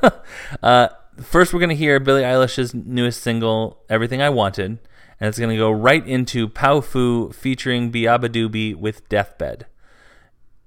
uh, 0.63 0.87
first 1.21 1.53
we're 1.53 1.59
to 1.67 1.75
hear 1.75 1.99
Billie 1.99 2.23
Eilish's 2.23 2.73
newest 2.73 3.21
single, 3.21 3.83
Everything 3.89 4.21
I 4.21 4.29
Wanted 4.29 4.79
and 5.19 5.27
it's 5.27 5.37
going 5.37 5.49
to 5.49 5.57
go 5.57 5.69
right 5.69 6.05
into 6.07 6.47
Powfu 6.47 7.33
featuring 7.33 7.91
Beabadoobee 7.91 8.75
with 8.75 9.07
Deathbed. 9.09 9.65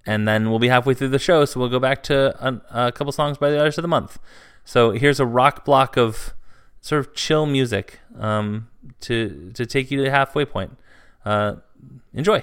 And 0.05 0.27
then 0.27 0.51
we'll 0.51 0.59
be 0.59 0.69
halfway 0.69 0.95
through 0.95 1.09
the 1.09 1.19
show, 1.19 1.45
so 1.45 1.61
we'll 1.61 1.69
go 1.69 1.79
back 1.79 2.03
to 2.05 2.35
a, 2.45 2.87
a 2.87 2.93
couple 2.93 3.13
songs 3.13 3.39
by 3.39 3.51
the 3.51 3.59
artist 3.59 3.79
of 3.79 3.83
the 3.83 3.89
month. 3.89 4.19
So 4.65 4.91
here's 4.91 5.21
a 5.21 5.27
rock 5.27 5.65
block 5.65 5.97
of 5.97 6.35
sort 6.81 7.01
of 7.01 7.15
chill 7.15 7.47
music 7.47 8.01
um, 8.19 8.69
to 9.01 9.53
to 9.55 9.65
take 9.65 9.91
you 9.91 9.99
to 9.99 10.05
the 10.05 10.11
halfway 10.11 10.45
point. 10.45 10.77
Uh, 11.25 11.57
enjoy. 12.13 12.43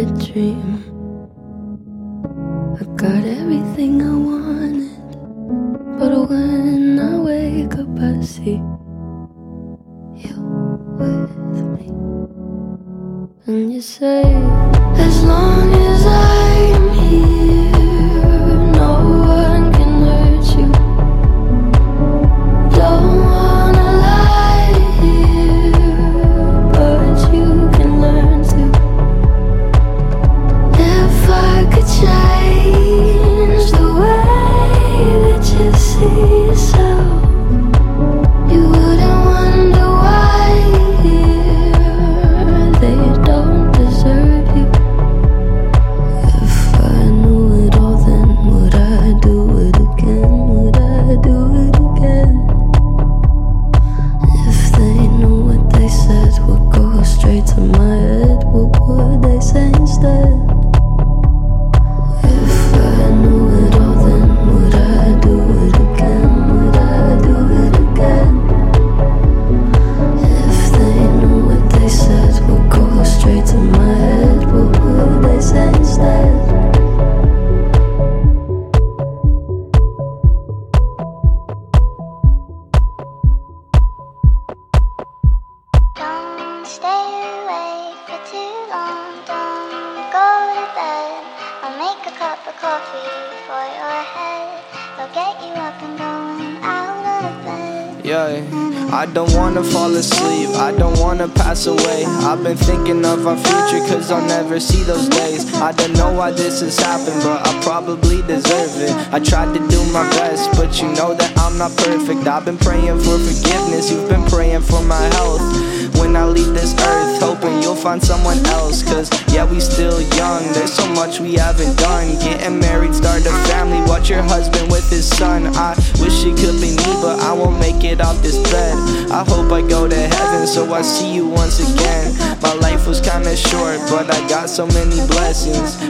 a 0.00 0.06
dream. 0.16 0.82
I 2.80 2.84
got 2.96 3.22
everything 3.22 4.00
I 4.00 4.14
wanted, 4.28 5.98
but 5.98 6.30
when 6.30 6.98
I 6.98 7.18
wake 7.18 7.74
up, 7.74 7.98
I 7.98 8.22
see. 8.22 8.79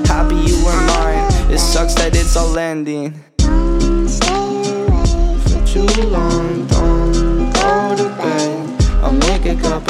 Happy 0.07 0.37
you 0.37 0.65
were 0.65 0.81
mine. 0.87 1.27
It 1.51 1.59
sucks 1.59 1.95
that 1.95 2.15
it's 2.15 2.37
all 2.37 2.57
ending. 2.59 3.15
Don't 3.39 4.09
stay 4.09 4.87
away 4.87 5.39
for 5.47 5.61
too 5.67 5.87
long. 6.09 6.67
Don't 6.67 7.53
go 7.53 7.97
to 7.97 8.09
bed. 8.17 8.83
I'll 9.03 9.13
make 9.13 9.47
a 9.47 9.57
cup 9.61 9.90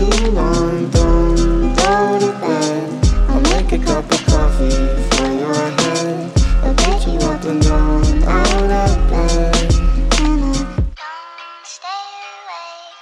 too 0.00 0.30
long, 0.30 0.88
don't 0.90 1.76
go 1.76 2.18
to 2.18 2.32
bed. 2.40 2.88
I'll 3.28 3.40
make 3.52 3.70
a 3.72 3.78
cup 3.78 4.10
of 4.10 4.24
coffee 4.24 4.88
for 5.12 5.30
your 5.42 5.54
head. 5.54 6.32
I'll 6.64 6.74
pick 6.74 7.06
you 7.06 7.18
up 7.28 7.44
and 7.44 7.60
down 7.62 8.22
out 8.24 8.70
of 8.84 8.96
bed. 9.10 9.68
Don't 10.96 11.66
stay 11.76 12.06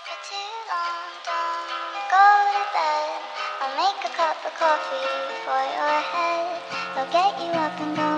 for 0.07 0.19
too 0.29 0.51
long, 0.71 1.11
don't 1.29 2.05
go 2.15 2.27
to 2.57 2.65
bed. 2.75 3.21
I'll 3.63 3.75
make 3.79 4.01
a 4.03 4.13
cup 4.17 4.39
of 4.45 4.53
coffee 4.59 5.09
for 5.45 5.63
your 5.77 5.99
head. 6.13 6.47
I'll 6.97 7.13
get 7.13 7.33
you 7.41 7.53
up 7.53 7.81
and 7.81 7.97
going. 7.97 8.18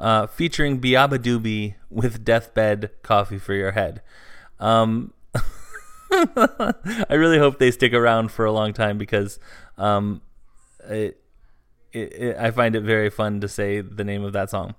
uh, 0.00 0.26
featuring 0.26 0.80
beabadoobee 0.80 1.74
with 1.90 2.24
Deathbed 2.24 2.90
Coffee 3.02 3.38
for 3.38 3.54
Your 3.54 3.72
Head. 3.72 4.02
Um, 4.58 5.12
I 6.12 7.14
really 7.14 7.38
hope 7.38 7.58
they 7.58 7.70
stick 7.70 7.92
around 7.92 8.32
for 8.32 8.44
a 8.44 8.52
long 8.52 8.72
time 8.72 8.98
because 8.98 9.38
um, 9.78 10.22
it, 10.88 11.22
it, 11.92 12.12
it, 12.12 12.36
I 12.36 12.50
find 12.50 12.74
it 12.74 12.80
very 12.80 13.10
fun 13.10 13.40
to 13.40 13.48
say 13.48 13.80
the 13.80 14.04
name 14.04 14.24
of 14.24 14.32
that 14.32 14.50
song. 14.50 14.74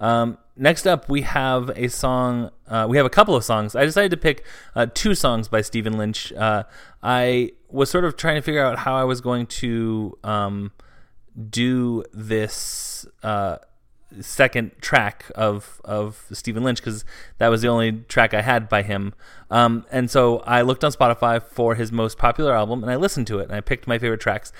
Um, 0.00 0.38
next 0.56 0.86
up, 0.86 1.08
we 1.08 1.22
have 1.22 1.70
a 1.76 1.88
song. 1.88 2.50
Uh, 2.66 2.86
we 2.88 2.96
have 2.96 3.06
a 3.06 3.10
couple 3.10 3.36
of 3.36 3.44
songs. 3.44 3.76
I 3.76 3.84
decided 3.84 4.10
to 4.10 4.16
pick 4.16 4.44
uh, 4.74 4.86
two 4.92 5.14
songs 5.14 5.48
by 5.48 5.60
Stephen 5.60 5.96
Lynch. 5.96 6.32
Uh, 6.32 6.64
I 7.02 7.52
was 7.68 7.90
sort 7.90 8.04
of 8.04 8.16
trying 8.16 8.36
to 8.36 8.42
figure 8.42 8.64
out 8.64 8.80
how 8.80 8.96
I 8.96 9.04
was 9.04 9.20
going 9.20 9.46
to 9.46 10.18
um, 10.24 10.72
do 11.50 12.04
this 12.12 13.06
uh, 13.22 13.58
second 14.20 14.72
track 14.80 15.30
of 15.34 15.80
of 15.84 16.26
Stephen 16.32 16.62
Lynch 16.62 16.78
because 16.78 17.04
that 17.38 17.48
was 17.48 17.62
the 17.62 17.68
only 17.68 17.92
track 18.08 18.34
I 18.34 18.42
had 18.42 18.68
by 18.68 18.82
him. 18.82 19.14
Um, 19.50 19.86
and 19.90 20.10
so 20.10 20.38
I 20.40 20.62
looked 20.62 20.84
on 20.84 20.92
Spotify 20.92 21.42
for 21.42 21.74
his 21.74 21.92
most 21.92 22.18
popular 22.18 22.54
album 22.54 22.82
and 22.82 22.90
I 22.90 22.96
listened 22.96 23.26
to 23.28 23.38
it 23.38 23.44
and 23.44 23.52
I 23.52 23.60
picked 23.60 23.86
my 23.86 23.98
favorite 23.98 24.20
tracks. 24.20 24.52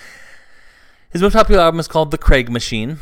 His 1.11 1.23
most 1.23 1.35
popular 1.35 1.63
album 1.63 1.79
is 1.79 1.89
called 1.89 2.11
The 2.11 2.19
Craig 2.19 2.51
Machine. 2.51 2.99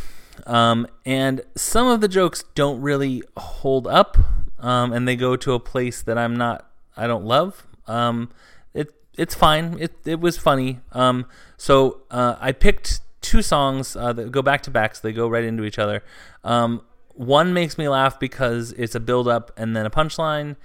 Um, 0.47 0.87
and 1.05 1.43
some 1.55 1.87
of 1.87 2.01
the 2.01 2.09
jokes 2.09 2.45
don't 2.55 2.81
really 2.81 3.23
hold 3.37 3.87
up, 3.87 4.17
um, 4.59 4.93
and 4.93 5.07
they 5.07 5.17
go 5.17 5.37
to 5.37 5.53
a 5.53 5.61
place 5.61 6.03
that 6.03 6.19
I'm 6.19 6.37
not, 6.37 6.69
I 6.97 7.07
don't 7.07 7.25
love. 7.25 7.67
Um, 7.87 8.31
it 8.75 8.93
it's 9.17 9.35
fine. 9.35 9.77
It 9.79 9.95
it 10.05 10.21
was 10.21 10.39
funny. 10.39 10.81
Um, 10.93 11.27
so 11.57 12.03
uh, 12.11 12.37
I 12.41 12.53
picked 12.53 13.01
two 13.23 13.41
songs 13.41 13.97
uh, 13.97 14.13
that 14.13 14.31
go 14.31 14.43
back 14.43 14.63
to 14.63 14.71
back, 14.71 14.95
so 14.95 15.01
they 15.03 15.13
go 15.13 15.29
right 15.29 15.45
into 15.45 15.65
each 15.65 15.79
other. 15.79 16.03
Um, 16.45 16.83
one 17.15 17.55
makes 17.55 17.79
me 17.79 17.89
laugh 17.89 18.19
because 18.19 18.73
it's 18.73 18.95
a 18.95 19.01
build 19.01 19.29
up 19.29 19.53
and 19.57 19.75
then 19.75 19.87
a 19.87 19.91
punchline, 19.91 20.57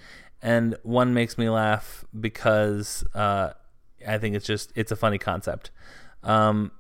and 0.41 0.76
one 0.84 1.14
makes 1.14 1.38
me 1.38 1.49
laugh 1.49 2.03
because 2.20 3.03
uh, 3.14 3.51
I 4.05 4.18
think 4.18 4.36
it's 4.36 4.45
just 4.45 4.72
it's 4.76 4.91
a 4.91 4.95
funny 4.95 5.18
concept. 5.18 5.72
Um, 6.24 6.72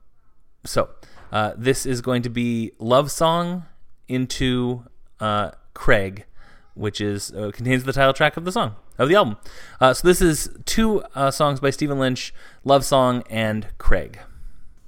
so 0.65 0.89
uh, 1.31 1.53
this 1.57 1.85
is 1.85 2.01
going 2.01 2.23
to 2.23 2.29
be 2.29 2.71
love 2.79 3.11
song 3.11 3.65
into 4.07 4.83
uh, 5.19 5.51
Craig, 5.73 6.25
which 6.73 6.99
is 6.99 7.31
uh, 7.31 7.51
contains 7.53 7.83
the 7.83 7.93
title 7.93 8.13
track 8.13 8.37
of 8.37 8.45
the 8.45 8.51
song 8.51 8.75
of 8.97 9.09
the 9.09 9.15
album. 9.15 9.37
Uh, 9.79 9.93
so 9.93 10.07
this 10.07 10.21
is 10.21 10.49
two 10.65 11.03
songs 11.31 11.59
by 11.59 11.69
Stephen 11.69 11.99
Lynch: 11.99 12.33
love 12.63 12.83
song 12.83 13.23
and 13.29 13.67
Craig. 13.77 14.19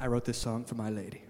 I 0.02 0.08
wrote 0.08 0.24
this 0.24 0.38
song 0.38 0.64
for 0.64 0.76
my 0.76 0.90
lady. 0.90 1.24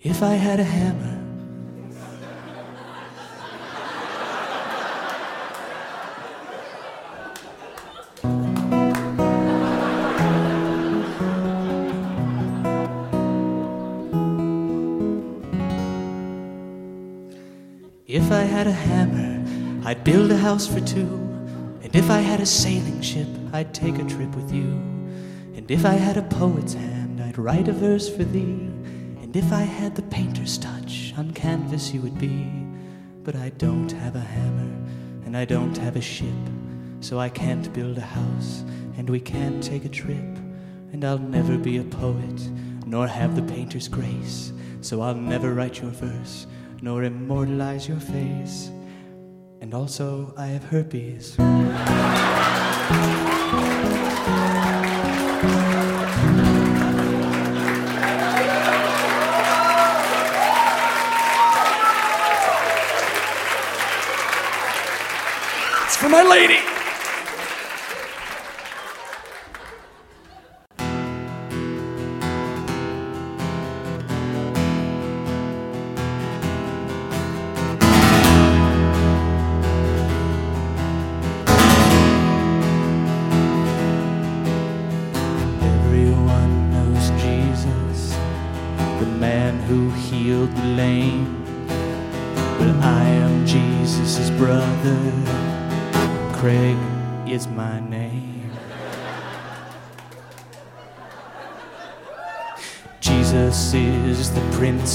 If 0.00 0.22
I 0.22 0.34
had 0.34 0.60
a 0.60 0.64
hammer, 0.64 1.11
I 18.32 18.42
had 18.42 18.66
a 18.66 18.72
hammer, 18.72 19.86
I'd 19.86 20.04
build 20.04 20.30
a 20.30 20.36
house 20.36 20.66
for 20.66 20.80
two. 20.80 21.20
And 21.82 21.94
if 21.94 22.10
I 22.10 22.18
had 22.20 22.40
a 22.40 22.46
sailing 22.46 23.02
ship, 23.02 23.28
I'd 23.52 23.74
take 23.74 23.98
a 23.98 24.04
trip 24.04 24.34
with 24.34 24.52
you. 24.52 24.70
And 25.54 25.70
if 25.70 25.84
I 25.84 25.94
had 25.94 26.16
a 26.16 26.22
poet's 26.22 26.74
hand, 26.74 27.20
I'd 27.20 27.38
write 27.38 27.68
a 27.68 27.72
verse 27.72 28.08
for 28.08 28.24
thee. 28.24 28.70
And 29.20 29.36
if 29.36 29.52
I 29.52 29.62
had 29.62 29.94
the 29.94 30.02
painter's 30.02 30.56
touch, 30.56 31.12
on 31.18 31.32
canvas 31.32 31.92
you 31.92 32.00
would 32.00 32.18
be. 32.18 32.46
But 33.22 33.36
I 33.36 33.50
don't 33.50 33.92
have 33.92 34.16
a 34.16 34.20
hammer, 34.20 34.72
and 35.24 35.36
I 35.36 35.44
don't 35.44 35.76
have 35.76 35.96
a 35.96 36.00
ship. 36.00 36.28
So 37.00 37.18
I 37.18 37.28
can't 37.28 37.72
build 37.72 37.98
a 37.98 38.00
house, 38.00 38.64
and 38.96 39.10
we 39.10 39.20
can't 39.20 39.62
take 39.62 39.84
a 39.84 39.88
trip. 39.88 40.38
And 40.92 41.04
I'll 41.04 41.18
never 41.18 41.58
be 41.58 41.76
a 41.78 41.84
poet, 41.84 42.40
nor 42.86 43.06
have 43.06 43.36
the 43.36 43.54
painter's 43.54 43.88
grace. 43.88 44.52
So 44.80 45.02
I'll 45.02 45.14
never 45.14 45.54
write 45.54 45.80
your 45.80 45.90
verse, 45.90 46.46
nor 46.82 47.04
immortalize 47.04 47.88
your 47.88 48.00
face. 48.00 48.70
And 49.60 49.72
also, 49.72 50.34
I 50.36 50.46
have 50.46 50.64
herpes. 50.64 51.36
It's 65.86 65.96
for 65.96 66.08
my 66.08 66.24
lady. 66.24 66.71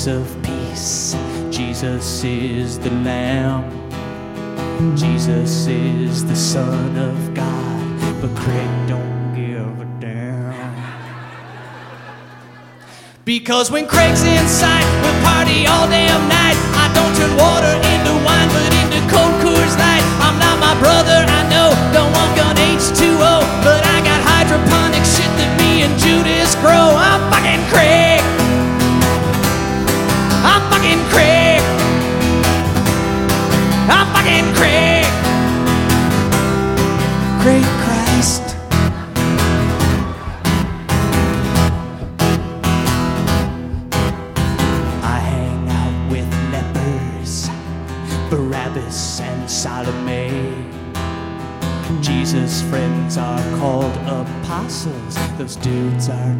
Of 0.07 0.41
Peace. 0.41 1.17
Jesus 1.51 2.23
is 2.23 2.79
the 2.79 2.91
Lamb. 3.03 3.67
Jesus 4.95 5.67
is 5.67 6.23
the 6.23 6.35
Son 6.35 6.95
of 6.95 7.33
God. 7.33 8.21
But 8.21 8.31
Craig 8.39 8.71
don't 8.87 9.35
give 9.35 9.67
a 9.81 9.85
damn. 9.99 10.55
Because 13.25 13.69
when 13.69 13.85
Craig's 13.85 14.23
inside, 14.23 14.87
we'll 15.03 15.19
party 15.27 15.67
all 15.67 15.89
damn 15.91 16.23
night. 16.31 16.55
I 16.79 16.87
don't 16.95 17.11
turn 17.19 17.35
water 17.35 17.75
into 17.91 18.15
wine, 18.23 18.47
but 18.55 18.71
into 18.79 19.03
cold 19.11 19.35
Coors 19.43 19.75
Light. 19.75 20.05
I'm 20.23 20.39
not 20.39 20.55
my 20.63 20.79
brother, 20.79 21.19
I 21.27 21.43
know. 21.51 21.75
Don't 21.91 22.13
want 22.15 22.31
gun 22.39 22.55
H2O, 22.55 23.43
but 23.59 23.83
I 23.83 23.99
got 24.07 24.23
hydroponic 24.23 25.03
shit 25.03 25.27
that 25.35 25.51
me 25.59 25.83
and 25.83 25.99
Judas 25.99 26.55
grow. 26.63 26.95
I'm 26.95 27.19
fucking 27.27 27.67
Craig. 27.67 28.36
Fucking 30.87 31.05
Craig. 31.09 31.61
I'm 33.89 34.07
fucking 34.13 34.53
Craig. 34.55 35.05
Craig 37.41 37.65
Christ. 37.83 38.43
I 45.03 45.19
hang 45.19 45.67
out 45.67 46.09
with 46.09 46.29
lepers, 46.53 47.49
Barabbas 48.29 49.19
and 49.19 49.49
Salome. 49.49 50.53
Jesus' 52.01 52.61
friends 52.69 53.17
are 53.17 53.43
called 53.59 53.93
apostles. 54.07 55.17
Those 55.37 55.57
dudes 55.57 56.07
are 56.07 56.36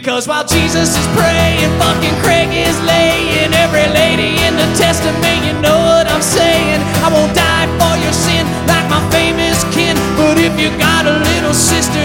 Because 0.00 0.26
while 0.26 0.46
Jesus 0.46 0.96
is 0.96 1.06
praying, 1.12 1.68
fucking 1.76 2.16
Craig 2.24 2.48
is 2.48 2.72
laying. 2.88 3.52
Every 3.52 3.84
lady 3.92 4.32
in 4.48 4.56
the 4.56 4.64
testament, 4.72 5.44
you 5.44 5.52
know 5.60 5.76
what 5.76 6.08
I'm 6.08 6.24
saying. 6.24 6.80
I 7.04 7.12
won't 7.12 7.36
die 7.36 7.68
for 7.76 8.00
your 8.00 8.16
sin 8.16 8.48
like 8.64 8.88
my 8.88 9.04
famous 9.12 9.60
kin. 9.76 9.92
But 10.16 10.40
if 10.40 10.56
you 10.56 10.72
got 10.80 11.04
a 11.04 11.20
little 11.20 11.52
sister, 11.52 12.00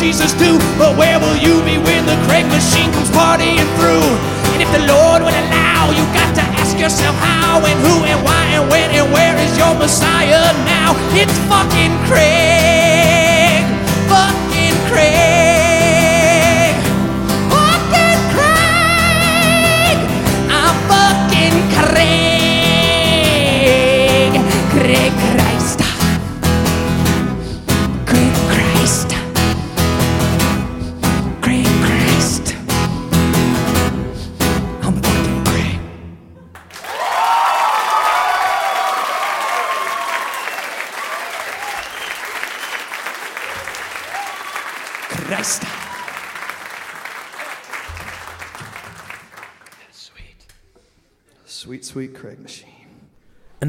Jesus 0.00 0.32
do, 0.32 0.56
but 0.80 0.96
where 0.96 1.20
will 1.20 1.36
you 1.36 1.60
be 1.60 1.76
when 1.76 2.06
the 2.06 2.16
Craig 2.24 2.48
machine 2.48 2.88
comes 2.90 3.12
partying 3.12 3.68
through? 3.76 4.08
And 4.56 4.62
if 4.64 4.72
the 4.72 4.80
Lord 4.88 5.20
would 5.20 5.36
allow, 5.36 5.92
you 5.92 6.00
got 6.16 6.32
to 6.40 6.44
ask 6.56 6.78
yourself 6.78 7.14
how 7.16 7.60
and 7.60 7.76
who 7.84 8.08
and 8.08 8.24
why 8.24 8.56
and 8.56 8.64
when 8.72 8.88
and 8.96 9.12
where 9.12 9.36
is 9.36 9.52
your 9.58 9.74
Messiah 9.76 10.56
now? 10.64 10.96
It's 11.12 11.36
fucking 11.52 11.92
Craig, 12.08 12.29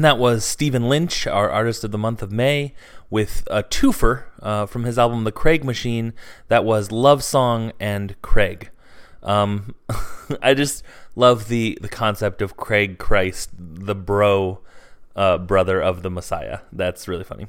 And 0.02 0.06
that 0.06 0.18
was 0.18 0.44
Stephen 0.44 0.88
Lynch, 0.88 1.28
our 1.28 1.48
artist 1.48 1.84
of 1.84 1.92
the 1.92 1.96
month 1.96 2.22
of 2.22 2.32
May, 2.32 2.74
with 3.08 3.46
a 3.48 3.62
twofer 3.62 4.24
uh, 4.42 4.66
from 4.66 4.82
his 4.82 4.98
album 4.98 5.22
The 5.22 5.30
Craig 5.30 5.62
Machine. 5.62 6.12
That 6.48 6.64
was 6.64 6.90
Love 6.90 7.22
Song 7.22 7.70
and 7.78 8.20
Craig. 8.20 8.70
Um, 9.22 9.76
I 10.42 10.54
just 10.54 10.82
love 11.14 11.46
the 11.46 11.78
the 11.80 11.88
concept 11.88 12.42
of 12.42 12.56
Craig 12.56 12.98
Christ, 12.98 13.50
the 13.56 13.94
bro 13.94 14.58
uh, 15.14 15.38
brother 15.38 15.80
of 15.80 16.02
the 16.02 16.10
Messiah. 16.10 16.58
That's 16.72 17.06
really 17.06 17.22
funny. 17.22 17.46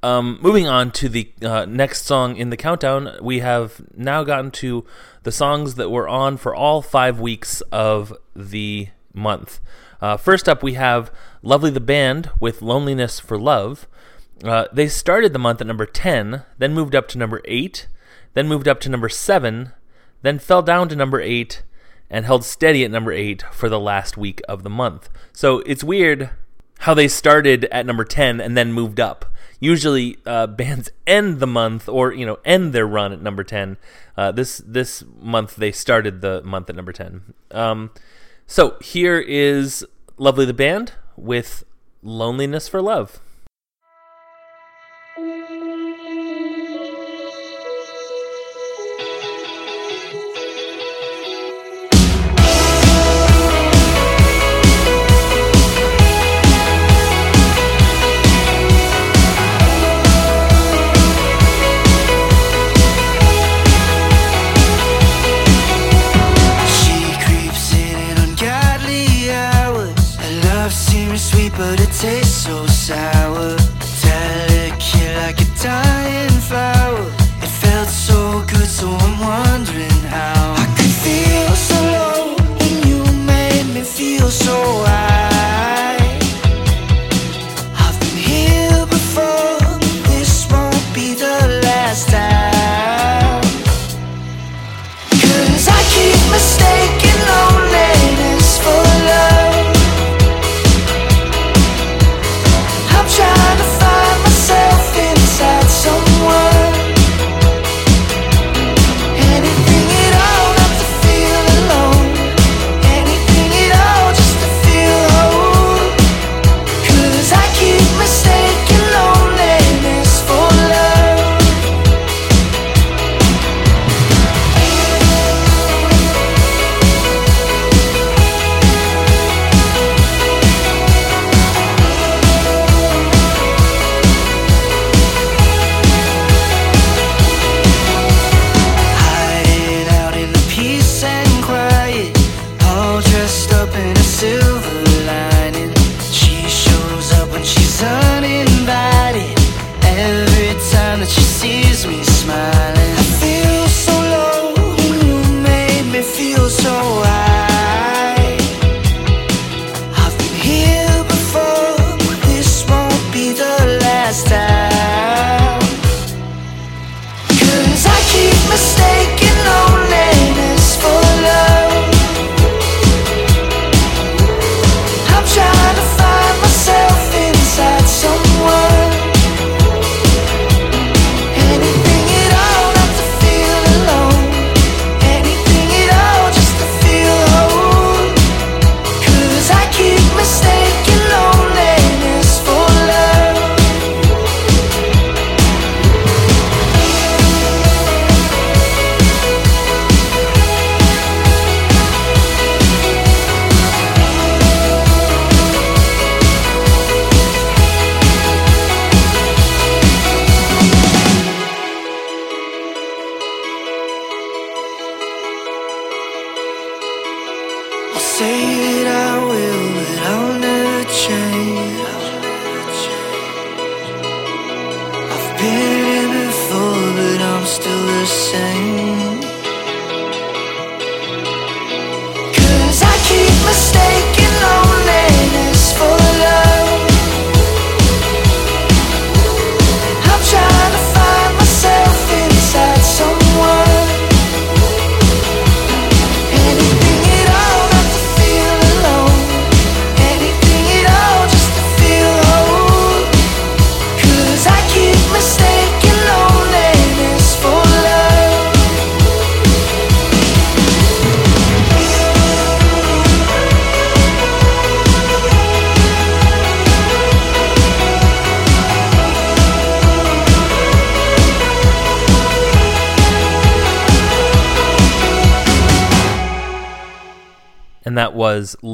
Um, 0.00 0.38
moving 0.40 0.68
on 0.68 0.92
to 0.92 1.08
the 1.08 1.32
uh, 1.42 1.64
next 1.64 2.04
song 2.04 2.36
in 2.36 2.50
the 2.50 2.56
countdown, 2.56 3.18
we 3.20 3.40
have 3.40 3.82
now 3.96 4.22
gotten 4.22 4.52
to 4.52 4.86
the 5.24 5.32
songs 5.32 5.74
that 5.74 5.90
were 5.90 6.06
on 6.06 6.36
for 6.36 6.54
all 6.54 6.82
five 6.82 7.18
weeks 7.18 7.62
of 7.72 8.16
the 8.36 8.90
month. 9.12 9.58
Uh, 10.00 10.16
first 10.16 10.48
up, 10.48 10.62
we 10.62 10.74
have 10.74 11.12
lovelytheband 11.44 12.30
with 12.40 12.62
Loneliness 12.62 13.20
for 13.20 13.38
Love. 13.38 13.86
Uh, 14.42 14.66
they 14.72 14.88
started 14.88 15.32
the 15.32 15.38
month 15.38 15.60
at 15.60 15.66
number 15.66 15.86
10, 15.86 16.42
then 16.58 16.72
moved 16.72 16.94
up 16.94 17.08
to 17.08 17.18
number 17.18 17.42
8, 17.44 17.86
then 18.34 18.48
moved 18.48 18.66
up 18.66 18.80
to 18.80 18.88
number 18.88 19.08
7, 19.08 19.72
then 20.22 20.38
fell 20.38 20.62
down 20.62 20.88
to 20.88 20.96
number 20.96 21.20
8, 21.20 21.62
and 22.10 22.24
held 22.24 22.44
steady 22.44 22.84
at 22.84 22.90
number 22.90 23.12
8 23.12 23.42
for 23.52 23.68
the 23.68 23.80
last 23.80 24.16
week 24.16 24.40
of 24.48 24.62
the 24.62 24.70
month. 24.70 25.08
So 25.32 25.58
it's 25.60 25.84
weird 25.84 26.30
how 26.80 26.94
they 26.94 27.08
started 27.08 27.66
at 27.66 27.86
number 27.86 28.04
10 28.04 28.40
and 28.40 28.56
then 28.56 28.72
moved 28.72 28.98
up. 28.98 29.26
Usually, 29.60 30.16
uh, 30.26 30.46
bands 30.58 30.90
end 31.06 31.38
the 31.38 31.46
month 31.46 31.88
or 31.88 32.12
you 32.12 32.26
know 32.26 32.38
end 32.44 32.72
their 32.72 32.86
run 32.86 33.12
at 33.12 33.22
number 33.22 33.44
10. 33.44 33.76
Uh, 34.16 34.32
this 34.32 34.62
this 34.66 35.04
month 35.20 35.56
they 35.56 35.70
started 35.72 36.20
the 36.20 36.42
month 36.42 36.68
at 36.68 36.76
number 36.76 36.92
10. 36.92 37.34
Um, 37.52 37.90
so 38.50 38.76
here 38.80 39.20
is 39.20 39.86
lovelytheband 40.18 40.90
with 41.16 41.62
Loneliness 42.02 42.68
for 42.68 42.82
Love. 42.82 43.20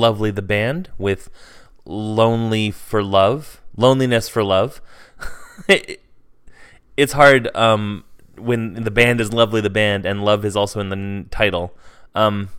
Lovely 0.06 0.30
the 0.30 0.40
Band 0.40 0.88
with 0.98 1.28
Lonely 1.84 2.70
for 2.70 3.02
Love, 3.02 3.60
Loneliness 3.76 4.28
for 4.28 4.44
Love. 4.44 4.80
It- 5.66 6.00
it's 6.96 7.12
hard 7.12 7.54
um, 7.56 8.04
when 8.38 8.84
the 8.84 8.90
band 8.92 9.20
is 9.20 9.30
lovelytheband 9.30 10.04
and 10.04 10.24
love 10.24 10.44
is 10.44 10.54
also 10.56 10.78
in 10.78 10.90
the 10.90 10.96
n- 10.96 11.26
title. 11.32 11.76
Um, 12.14 12.50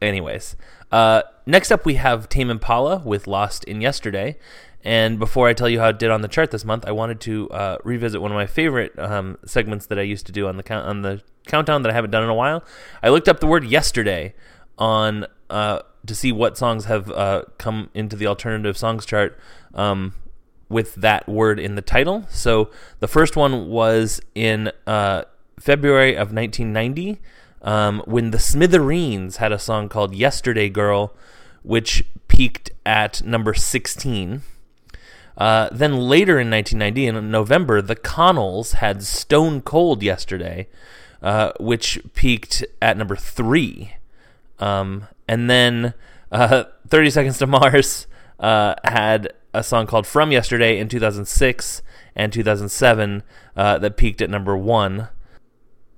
anyways, 0.00 0.54
uh, 0.92 1.22
next 1.44 1.72
up 1.72 1.84
we 1.84 1.94
have 1.96 2.28
Tame 2.28 2.50
Impala 2.50 2.98
with 3.04 3.26
Lost 3.26 3.64
in 3.64 3.80
Yesterday. 3.80 4.38
And 4.84 5.18
before 5.18 5.48
I 5.48 5.54
tell 5.54 5.68
you 5.68 5.80
how 5.80 5.88
it 5.88 5.98
did 5.98 6.10
on 6.12 6.22
the 6.22 6.28
chart 6.28 6.52
this 6.52 6.64
month, 6.64 6.84
I 6.86 6.92
wanted 6.92 7.20
to 7.22 7.50
uh, 7.50 7.78
revisit 7.82 8.22
one 8.22 8.30
of 8.30 8.36
my 8.36 8.46
favorite 8.46 8.96
um, 8.96 9.38
segments 9.44 9.86
that 9.86 9.98
I 9.98 10.02
used 10.02 10.26
to 10.26 10.32
do 10.32 10.46
on 10.46 10.56
the 10.56 10.62
count 10.62 10.86
on 10.86 11.02
the 11.02 11.20
countdown 11.48 11.82
that 11.82 11.90
I 11.90 11.94
haven't 11.94 12.12
done 12.12 12.22
in 12.22 12.30
a 12.30 12.34
while. 12.34 12.62
I 13.02 13.08
looked 13.08 13.28
up 13.28 13.40
the 13.40 13.46
word 13.48 13.64
yesterday 13.64 14.34
on 14.82 15.24
uh, 15.48 15.80
to 16.04 16.14
see 16.14 16.32
what 16.32 16.58
songs 16.58 16.86
have 16.86 17.08
uh, 17.12 17.44
come 17.56 17.88
into 17.94 18.16
the 18.16 18.26
alternative 18.26 18.76
songs 18.76 19.06
chart 19.06 19.38
um, 19.74 20.12
with 20.68 20.96
that 20.96 21.28
word 21.28 21.60
in 21.60 21.76
the 21.76 21.82
title. 21.82 22.24
So 22.28 22.68
the 22.98 23.06
first 23.06 23.36
one 23.36 23.68
was 23.68 24.20
in 24.34 24.72
uh, 24.84 25.22
February 25.60 26.14
of 26.14 26.32
1990 26.32 27.20
um, 27.62 28.02
when 28.06 28.32
the 28.32 28.40
Smithereens 28.40 29.36
had 29.36 29.52
a 29.52 29.58
song 29.58 29.88
called 29.88 30.16
"Yesterday 30.16 30.68
Girl," 30.68 31.14
which 31.62 32.04
peaked 32.26 32.72
at 32.84 33.22
number 33.24 33.54
16. 33.54 34.42
Uh, 35.38 35.68
then 35.70 35.96
later 35.96 36.40
in 36.40 36.50
1990, 36.50 37.06
in 37.06 37.30
November, 37.30 37.80
the 37.80 37.94
Connells 37.94 38.72
had 38.72 39.04
"Stone 39.04 39.60
Cold 39.60 40.02
Yesterday," 40.02 40.66
uh, 41.22 41.52
which 41.60 42.00
peaked 42.14 42.64
at 42.80 42.96
number 42.96 43.14
three. 43.14 43.92
Um, 44.62 45.08
and 45.26 45.50
then 45.50 45.94
uh, 46.30 46.64
30 46.88 47.10
Seconds 47.10 47.38
to 47.38 47.46
Mars 47.46 48.06
uh, 48.38 48.76
had 48.84 49.32
a 49.52 49.64
song 49.64 49.86
called 49.86 50.06
From 50.06 50.30
Yesterday 50.30 50.78
in 50.78 50.88
2006 50.88 51.82
and 52.14 52.32
2007 52.32 53.22
uh, 53.56 53.78
that 53.78 53.96
peaked 53.96 54.22
at 54.22 54.30
number 54.30 54.56
one. 54.56 55.08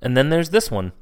And 0.01 0.17
then 0.17 0.31
there's 0.31 0.49
this 0.49 0.71
one, 0.71 0.93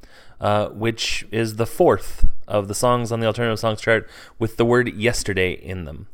uh, 0.41 0.69
which 0.71 1.25
is 1.31 1.57
the 1.57 1.67
fourth 1.67 2.27
of 2.49 2.67
the 2.67 2.75
songs 2.75 3.13
on 3.13 3.21
the 3.21 3.27
alternative 3.27 3.61
songs 3.61 3.81
chart 3.81 4.09
with 4.41 4.57
the 4.57 4.65
word 4.65 4.93
yesterday 4.95 5.53
in 5.53 5.85
them. 5.85 6.09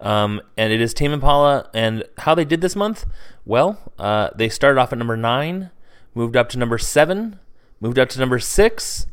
Um, 0.00 0.40
and 0.56 0.72
it 0.72 0.82
is 0.82 0.92
Tame 0.92 1.12
Impala. 1.12 1.70
And 1.72 2.04
how 2.18 2.34
they 2.34 2.44
did 2.44 2.60
this 2.60 2.76
month? 2.76 3.06
Well, 3.46 3.92
uh, 3.98 4.30
they 4.36 4.50
started 4.50 4.78
off 4.78 4.92
at 4.92 4.98
number 4.98 5.16
nine, 5.16 5.70
moved 6.14 6.36
up 6.36 6.50
to 6.50 6.58
number 6.58 6.78
seven, 6.78 7.38
moved 7.80 7.98
up 7.98 8.10
to 8.10 8.18
number 8.18 8.38
six, 8.38 9.06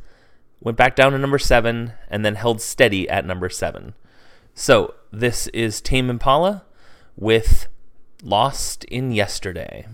went 0.60 0.78
back 0.78 0.96
down 0.96 1.12
to 1.12 1.18
number 1.18 1.40
seven, 1.40 1.94
and 2.10 2.26
then 2.26 2.36
held 2.36 2.62
steady 2.62 3.10
at 3.10 3.26
number 3.26 3.50
seven. 3.50 3.94
So 4.54 4.96
this 5.12 5.48
is 5.48 5.82
Tame 5.82 6.10
Impala 6.10 6.66
with 7.16 7.68
Lost 8.24 8.84
in 8.86 9.12
Yesterday. 9.12 9.86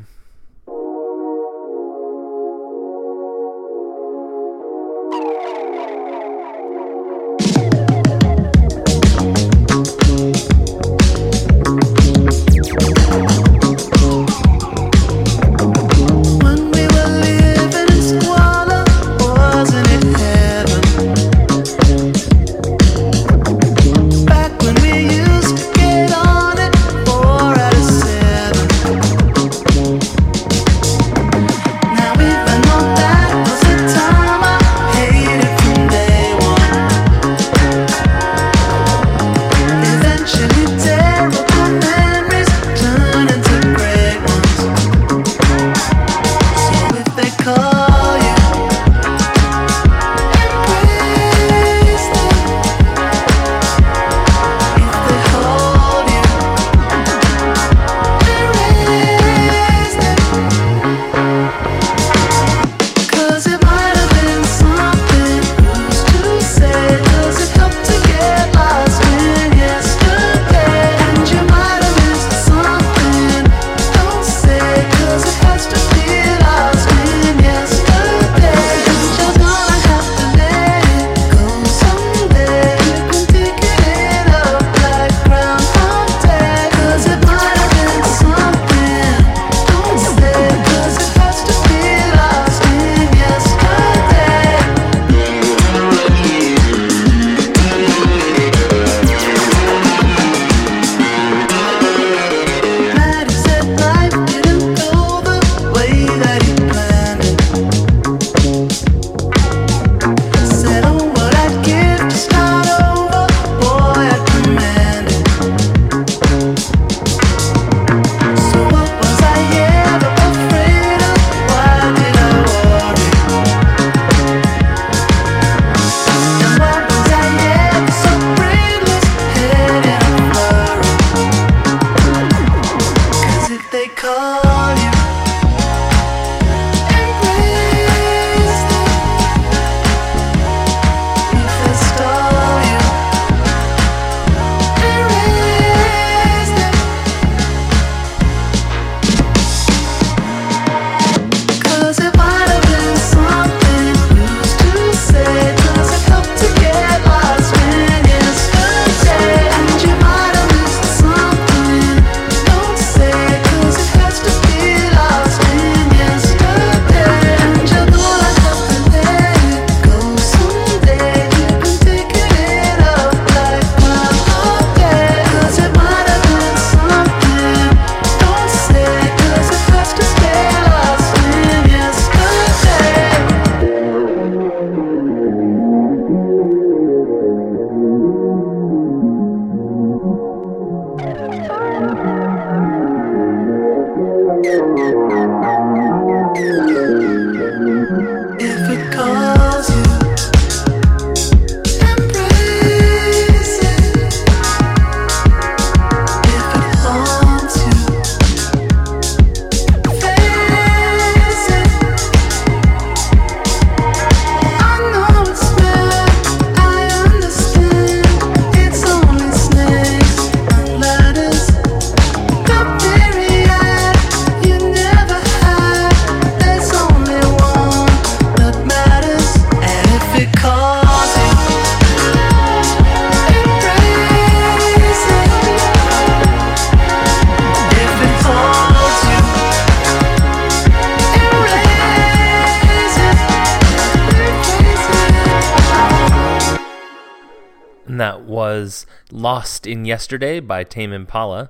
Lost 249.63 249.67
in 249.71 249.85
Yesterday 249.85 250.41
by 250.41 250.65
Tame 250.65 250.91
Impala. 250.91 251.49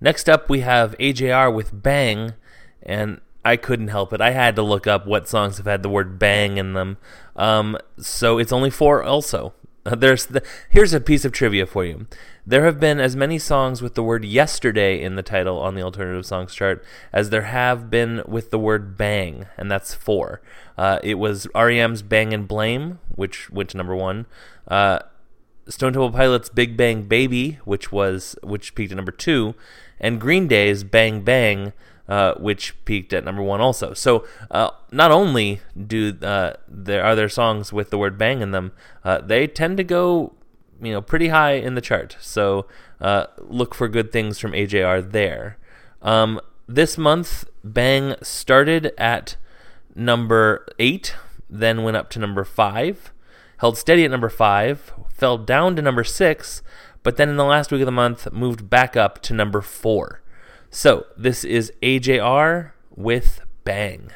Next 0.00 0.26
up, 0.26 0.48
we 0.48 0.60
have 0.60 0.96
AJR 0.98 1.54
with 1.54 1.82
Bang, 1.82 2.32
and 2.82 3.20
I 3.44 3.58
couldn't 3.58 3.88
help 3.88 4.14
it. 4.14 4.22
I 4.22 4.30
had 4.30 4.56
to 4.56 4.62
look 4.62 4.86
up 4.86 5.06
what 5.06 5.28
songs 5.28 5.58
have 5.58 5.66
had 5.66 5.82
the 5.82 5.90
word 5.90 6.18
bang 6.18 6.56
in 6.56 6.72
them. 6.72 6.96
Um, 7.36 7.76
so 7.98 8.38
it's 8.38 8.52
only 8.52 8.70
four 8.70 9.02
also. 9.02 9.52
There's 9.84 10.26
the, 10.26 10.42
here's 10.70 10.94
a 10.94 11.00
piece 11.00 11.26
of 11.26 11.32
trivia 11.32 11.66
for 11.66 11.84
you. 11.84 12.06
There 12.46 12.64
have 12.64 12.80
been 12.80 12.98
as 12.98 13.16
many 13.16 13.38
songs 13.38 13.82
with 13.82 13.96
the 13.96 14.02
word 14.02 14.24
yesterday 14.24 15.02
in 15.02 15.16
the 15.16 15.22
title 15.22 15.58
on 15.58 15.74
the 15.74 15.82
alternative 15.82 16.24
songs 16.24 16.54
chart 16.54 16.82
as 17.12 17.28
there 17.28 17.42
have 17.42 17.90
been 17.90 18.22
with 18.26 18.50
the 18.50 18.58
word 18.58 18.96
bang, 18.96 19.46
and 19.58 19.70
that's 19.70 19.92
four. 19.92 20.40
Uh, 20.78 21.00
it 21.02 21.16
was 21.16 21.46
REM's 21.54 22.00
Bang 22.00 22.32
and 22.32 22.48
Blame, 22.48 22.98
which 23.14 23.50
went 23.50 23.68
to 23.70 23.76
number 23.76 23.94
one. 23.94 24.24
Uh, 24.66 25.00
Stone 25.68 25.92
Temple 25.92 26.10
Pilots' 26.10 26.48
Big 26.48 26.76
Bang 26.76 27.02
Baby, 27.02 27.58
which 27.64 27.92
was 27.92 28.36
which 28.42 28.74
peaked 28.74 28.92
at 28.92 28.96
number 28.96 29.12
two, 29.12 29.54
and 30.00 30.20
Green 30.20 30.48
Day's 30.48 30.84
Bang 30.84 31.22
Bang, 31.22 31.72
uh, 32.08 32.34
which 32.34 32.74
peaked 32.84 33.12
at 33.12 33.24
number 33.24 33.42
one 33.42 33.60
also. 33.60 33.94
So 33.94 34.26
uh, 34.50 34.70
not 34.90 35.10
only 35.10 35.60
do 35.86 36.16
uh, 36.22 36.54
there 36.68 37.04
are 37.04 37.14
there 37.14 37.28
songs 37.28 37.72
with 37.72 37.90
the 37.90 37.98
word 37.98 38.18
bang 38.18 38.40
in 38.42 38.50
them, 38.50 38.72
uh, 39.04 39.20
they 39.20 39.46
tend 39.46 39.76
to 39.76 39.84
go 39.84 40.34
you 40.80 40.92
know 40.92 41.00
pretty 41.00 41.28
high 41.28 41.52
in 41.52 41.74
the 41.74 41.80
chart. 41.80 42.16
So 42.20 42.66
uh, 43.00 43.26
look 43.38 43.74
for 43.74 43.88
good 43.88 44.12
things 44.12 44.38
from 44.38 44.52
AJR 44.52 45.10
there. 45.12 45.58
Um, 46.02 46.40
this 46.66 46.98
month, 46.98 47.44
Bang 47.62 48.14
started 48.22 48.92
at 48.98 49.36
number 49.94 50.66
eight, 50.78 51.14
then 51.48 51.82
went 51.82 51.96
up 51.96 52.10
to 52.10 52.18
number 52.18 52.44
five, 52.44 53.12
held 53.58 53.76
steady 53.76 54.04
at 54.04 54.10
number 54.10 54.28
five, 54.28 54.92
fell 55.12 55.38
down 55.38 55.76
to 55.76 55.82
number 55.82 56.04
six, 56.04 56.62
but 57.02 57.16
then 57.16 57.28
in 57.28 57.36
the 57.36 57.44
last 57.44 57.70
week 57.70 57.82
of 57.82 57.86
the 57.86 57.92
month 57.92 58.32
moved 58.32 58.68
back 58.68 58.96
up 58.96 59.22
to 59.22 59.34
number 59.34 59.60
four. 59.60 60.22
So 60.70 61.06
this 61.16 61.44
is 61.44 61.72
AJR 61.82 62.72
with 62.96 63.40
Bang. 63.64 64.10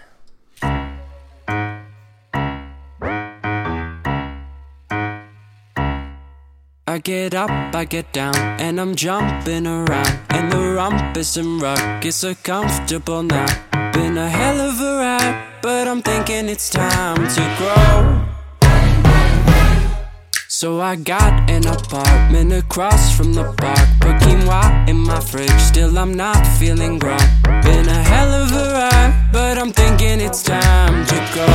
I 6.89 6.99
get 6.99 7.35
up, 7.35 7.51
I 7.75 7.85
get 7.85 8.13
down, 8.13 8.35
and 8.37 8.81
I'm 8.81 8.95
jumping 8.95 9.67
around. 9.67 10.19
And 10.31 10.51
the 10.51 10.57
rumpus 10.77 11.37
and 11.37 11.63
is 12.05 12.17
so 12.17 12.35
comfortable 12.37 13.23
now. 13.23 13.47
Been 13.93 14.17
a 14.17 14.29
hell 14.29 14.61
of 14.61 14.81
a 14.81 14.99
ride, 14.99 15.47
but 15.61 15.89
I'm 15.89 16.01
thinking 16.01 16.49
it's 16.49 16.71
time 16.71 17.17
to 17.17 17.55
grow. 17.59 18.36
So 20.59 20.81
I 20.81 20.97
got 20.97 21.51
an 21.51 21.67
apartment 21.67 22.51
across 22.51 23.15
from 23.15 23.35
the 23.35 23.45
park. 23.59 23.87
Put 24.01 24.17
quinoa 24.23 24.89
in 24.89 24.97
my 24.97 25.21
fridge, 25.21 25.51
still 25.61 25.99
I'm 25.99 26.15
not 26.15 26.47
feeling 26.59 26.99
grown. 26.99 27.21
Been 27.63 27.87
a 27.87 28.03
hell 28.03 28.33
of 28.33 28.51
a 28.53 28.73
ride, 28.73 29.29
but 29.35 29.59
I'm 29.59 29.71
thinking 29.71 30.19
it's 30.19 30.43
time 30.43 31.05
to 31.09 31.17
go. 31.35 31.47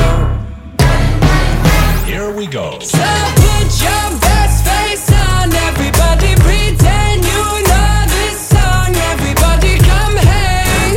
Here 2.06 2.30
we 2.30 2.46
go. 2.46 2.78
So 2.78 3.02
put 3.42 3.68
your 3.82 4.06
best 4.22 4.64
face 4.70 5.10
on, 5.10 5.52
everybody 5.52 6.36
pretend 6.36 7.24
you 7.24 7.42
know 7.70 8.04
this 8.06 8.38
song. 8.54 8.94
Everybody 9.10 9.78
come 9.78 10.16
hang. 10.30 10.94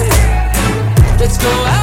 Let's 1.18 1.40
go 1.40 1.75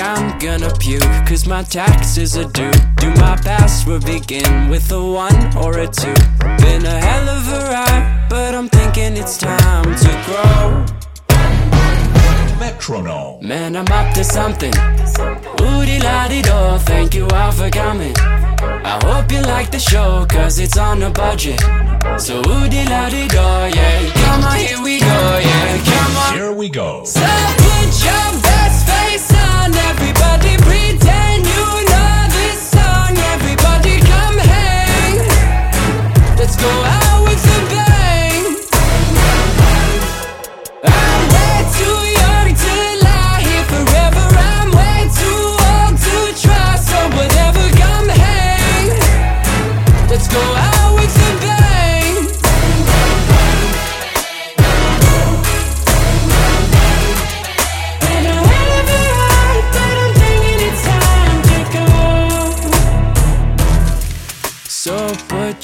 I'm 0.00 0.38
gonna 0.38 0.72
puke, 0.78 1.02
cause 1.26 1.46
my 1.46 1.62
taxes 1.62 2.36
are 2.36 2.48
due. 2.50 2.70
Do 2.96 3.10
my 3.14 3.36
password 3.42 4.04
begin 4.04 4.68
with 4.68 4.92
a 4.92 5.02
one 5.02 5.56
or 5.56 5.78
a 5.78 5.88
two? 5.88 6.14
Been 6.58 6.86
a 6.86 6.98
hell 7.00 7.28
of 7.28 7.48
a 7.48 7.60
ride, 7.72 8.26
but 8.30 8.54
I'm 8.54 8.68
thinking 8.68 9.16
it's 9.16 9.36
time 9.36 9.84
to 9.84 10.10
grow. 10.26 10.86
Metronome. 12.60 13.46
Man, 13.46 13.76
I'm 13.76 13.88
up 13.88 14.14
to 14.14 14.22
something. 14.22 14.72
Woody 15.58 15.98
la 16.00 16.28
di 16.28 16.42
do, 16.42 16.78
thank 16.84 17.14
you 17.14 17.26
all 17.28 17.50
for 17.50 17.68
coming. 17.70 18.14
I 18.18 19.00
hope 19.04 19.32
you 19.32 19.42
like 19.42 19.70
the 19.70 19.80
show, 19.80 20.26
cause 20.28 20.60
it's 20.60 20.78
on 20.78 21.02
a 21.02 21.10
budget. 21.10 21.60
So 22.18 22.40
woody 22.46 22.84
la 22.84 23.08
di 23.08 23.26
do, 23.26 23.36
yeah. 23.36 24.12
Come 24.14 24.44
on, 24.44 24.56
here 24.58 24.82
we 24.82 25.00
go, 25.00 25.40
yeah. 25.42 25.82
Come 25.84 26.16
on. 26.16 26.34
Here 26.34 26.52
we 26.52 26.68
go. 26.68 27.04
So 27.04 27.20
go. 36.58 36.66
out 36.66 36.97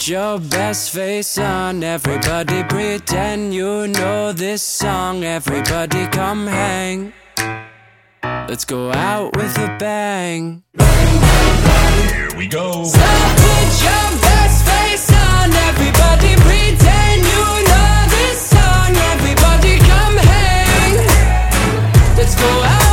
put 0.05 0.11
your 0.11 0.39
best 0.39 0.91
face 0.91 1.39
on, 1.39 1.83
everybody 1.83 2.63
pretend 2.65 3.55
you 3.55 3.89
know 3.89 4.33
this 4.33 4.63
song. 4.63 5.25
Everybody 5.25 6.07
come 6.09 6.47
hang. 6.47 7.15
Let's 8.23 8.67
go 8.67 8.93
out 8.93 9.35
with 9.35 9.57
a 9.57 9.75
bang. 9.79 10.63
Here 10.79 12.37
we 12.37 12.47
go. 12.49 12.85
So 12.85 12.99
put 13.01 13.71
your 13.89 14.09
best 14.21 14.67
face 14.69 15.11
on, 15.11 15.51
everybody 15.71 16.37
pretend 16.37 17.23
you 17.33 17.45
know 17.71 18.05
this 18.17 18.39
song. 18.51 18.91
Everybody 19.15 19.79
come 19.79 20.17
hang. 20.19 20.97
Let's 22.19 22.35
go 22.35 22.63
out 22.63 22.84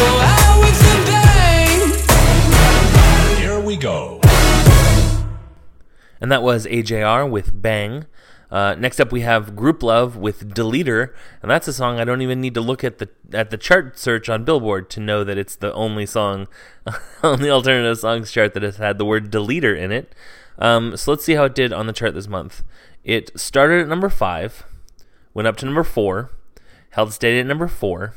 Let's 0.00 0.08
go 0.08 0.18
out 0.20 0.60
with. 0.60 0.80
Here 3.38 3.60
we 3.60 3.76
go. 3.76 4.20
And 6.20 6.30
that 6.32 6.42
was 6.42 6.66
AJR 6.66 7.30
with 7.30 7.60
Bang. 7.60 8.06
Uh, 8.50 8.74
next 8.76 8.98
up, 9.00 9.12
we 9.12 9.20
have 9.20 9.54
Grouplove 9.54 10.16
with 10.16 10.54
Deleter, 10.54 11.14
and 11.40 11.50
that's 11.50 11.68
a 11.68 11.72
song 11.72 12.00
I 12.00 12.04
don't 12.04 12.20
even 12.20 12.40
need 12.40 12.54
to 12.54 12.60
look 12.60 12.82
at 12.82 12.98
the 12.98 13.08
at 13.32 13.50
the 13.50 13.56
chart 13.56 13.96
search 13.96 14.28
on 14.28 14.44
Billboard 14.44 14.90
to 14.90 15.00
know 15.00 15.22
that 15.22 15.38
it's 15.38 15.54
the 15.54 15.72
only 15.72 16.04
song 16.04 16.48
on 17.22 17.40
the 17.40 17.50
alternative 17.50 17.98
songs 17.98 18.32
chart 18.32 18.54
that 18.54 18.64
has 18.64 18.78
had 18.78 18.98
the 18.98 19.04
word 19.04 19.30
Deleter 19.30 19.78
in 19.78 19.92
it. 19.92 20.12
Um, 20.58 20.96
so 20.96 21.12
let's 21.12 21.24
see 21.24 21.34
how 21.34 21.44
it 21.44 21.54
did 21.54 21.72
on 21.72 21.86
the 21.86 21.92
chart 21.92 22.14
this 22.14 22.26
month. 22.26 22.64
It 23.04 23.38
started 23.38 23.82
at 23.82 23.88
number 23.88 24.08
five, 24.08 24.64
went 25.32 25.46
up 25.46 25.56
to 25.58 25.66
number 25.66 25.84
four, 25.84 26.30
held 26.90 27.12
steady 27.12 27.38
at 27.38 27.46
number 27.46 27.68
four, 27.68 28.14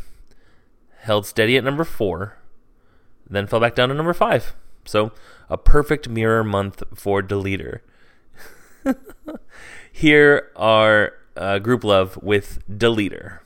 held 1.03 1.25
steady 1.25 1.57
at 1.57 1.63
number 1.63 1.83
four, 1.83 2.37
then 3.29 3.45
fell 3.45 3.59
back 3.59 3.75
down 3.75 3.89
to 3.89 3.95
number 3.95 4.13
five. 4.13 4.55
So 4.85 5.11
a 5.49 5.57
perfect 5.57 6.09
mirror 6.09 6.43
month 6.43 6.83
for 6.95 7.21
Deleter. 7.21 7.79
Here 9.91 10.49
are 10.55 11.13
uh, 11.35 11.59
Grouplove 11.59 12.21
with 12.21 12.63
Deleter. 12.69 13.39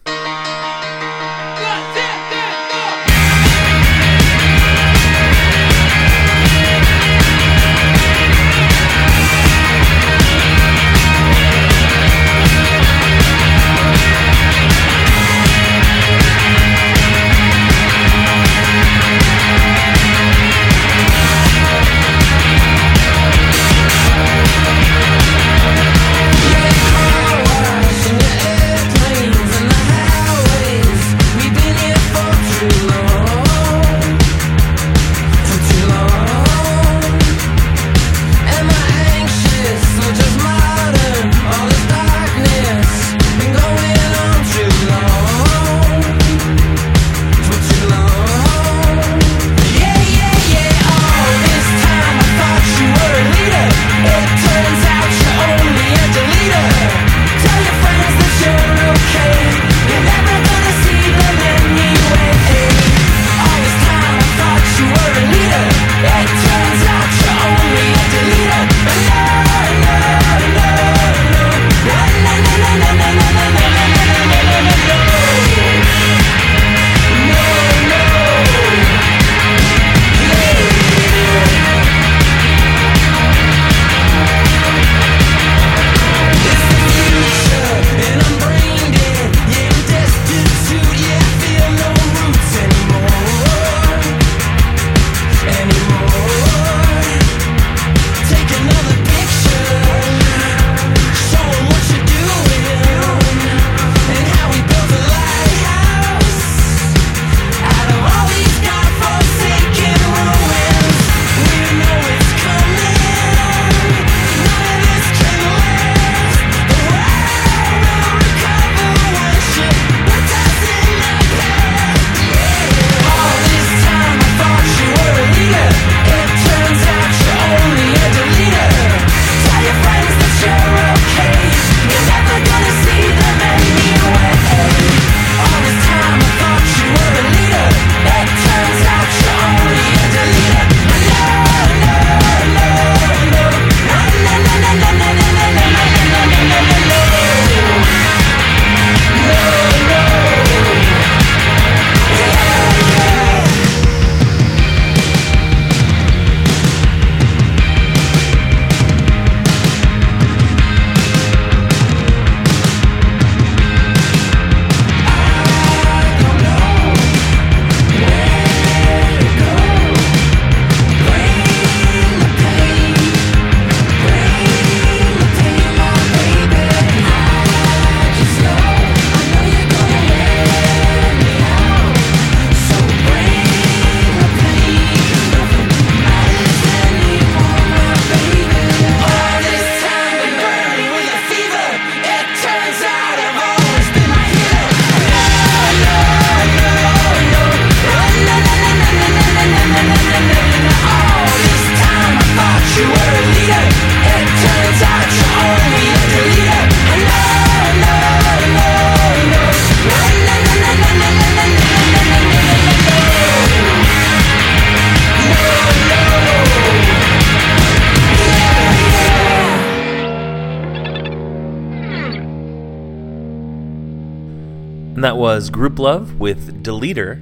Love 225.77 226.19
with 226.19 226.63
Deleter. 226.63 227.21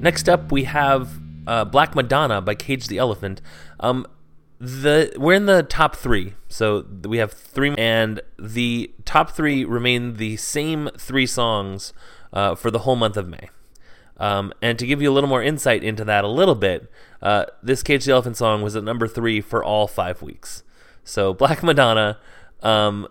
Next 0.00 0.28
up, 0.28 0.52
we 0.52 0.64
have 0.64 1.10
uh, 1.46 1.64
Black 1.64 1.94
Madonna 1.94 2.40
by 2.40 2.54
Cage 2.54 2.86
the 2.86 2.98
Elephant. 2.98 3.42
Um, 3.80 4.06
the 4.60 5.12
we're 5.16 5.34
in 5.34 5.46
the 5.46 5.62
top 5.62 5.96
three, 5.96 6.34
so 6.48 6.84
we 7.04 7.18
have 7.18 7.32
three, 7.32 7.74
and 7.76 8.20
the 8.38 8.92
top 9.04 9.30
three 9.30 9.64
remain 9.64 10.14
the 10.14 10.36
same 10.36 10.90
three 10.98 11.26
songs 11.26 11.92
uh, 12.32 12.54
for 12.54 12.70
the 12.70 12.80
whole 12.80 12.96
month 12.96 13.16
of 13.16 13.28
May. 13.28 13.50
Um, 14.16 14.52
and 14.60 14.78
to 14.78 14.86
give 14.86 15.00
you 15.00 15.10
a 15.10 15.14
little 15.14 15.28
more 15.28 15.42
insight 15.42 15.84
into 15.84 16.04
that 16.04 16.24
a 16.24 16.28
little 16.28 16.56
bit, 16.56 16.90
uh, 17.22 17.46
this 17.62 17.82
Cage 17.82 18.04
the 18.04 18.12
Elephant 18.12 18.36
song 18.36 18.62
was 18.62 18.74
at 18.76 18.84
number 18.84 19.06
three 19.06 19.40
for 19.40 19.62
all 19.62 19.86
five 19.86 20.22
weeks. 20.22 20.62
So 21.04 21.32
Black 21.32 21.62
Madonna, 21.62 22.18
um, 22.62 23.08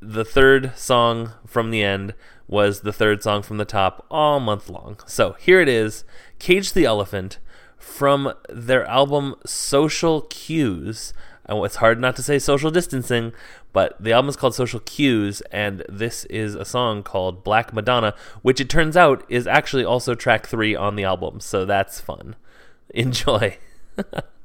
the 0.00 0.24
third 0.24 0.72
song 0.76 1.32
from 1.46 1.70
the 1.70 1.82
end, 1.82 2.14
was 2.50 2.80
the 2.80 2.92
third 2.92 3.22
song 3.22 3.42
from 3.42 3.58
the 3.58 3.64
top 3.64 4.04
all 4.10 4.40
month 4.40 4.68
long. 4.68 4.98
So 5.06 5.36
here 5.38 5.60
it 5.60 5.68
is 5.68 6.04
Cage 6.40 6.72
the 6.72 6.84
Elephant 6.84 7.38
from 7.78 8.34
their 8.48 8.84
album 8.86 9.36
Social 9.46 10.22
Cues. 10.22 11.14
It's 11.48 11.76
hard 11.76 12.00
not 12.00 12.16
to 12.16 12.22
say 12.22 12.38
social 12.38 12.70
distancing, 12.70 13.32
but 13.72 14.00
the 14.02 14.12
album 14.12 14.28
is 14.28 14.36
called 14.36 14.54
Social 14.54 14.80
Cues, 14.80 15.40
and 15.52 15.84
this 15.88 16.24
is 16.26 16.54
a 16.54 16.64
song 16.64 17.02
called 17.02 17.42
Black 17.42 17.72
Madonna, 17.72 18.14
which 18.42 18.60
it 18.60 18.68
turns 18.68 18.96
out 18.96 19.24
is 19.28 19.46
actually 19.46 19.84
also 19.84 20.14
track 20.14 20.46
three 20.46 20.76
on 20.76 20.96
the 20.96 21.04
album. 21.04 21.40
So 21.40 21.64
that's 21.64 22.00
fun. 22.00 22.36
Enjoy. 22.90 23.58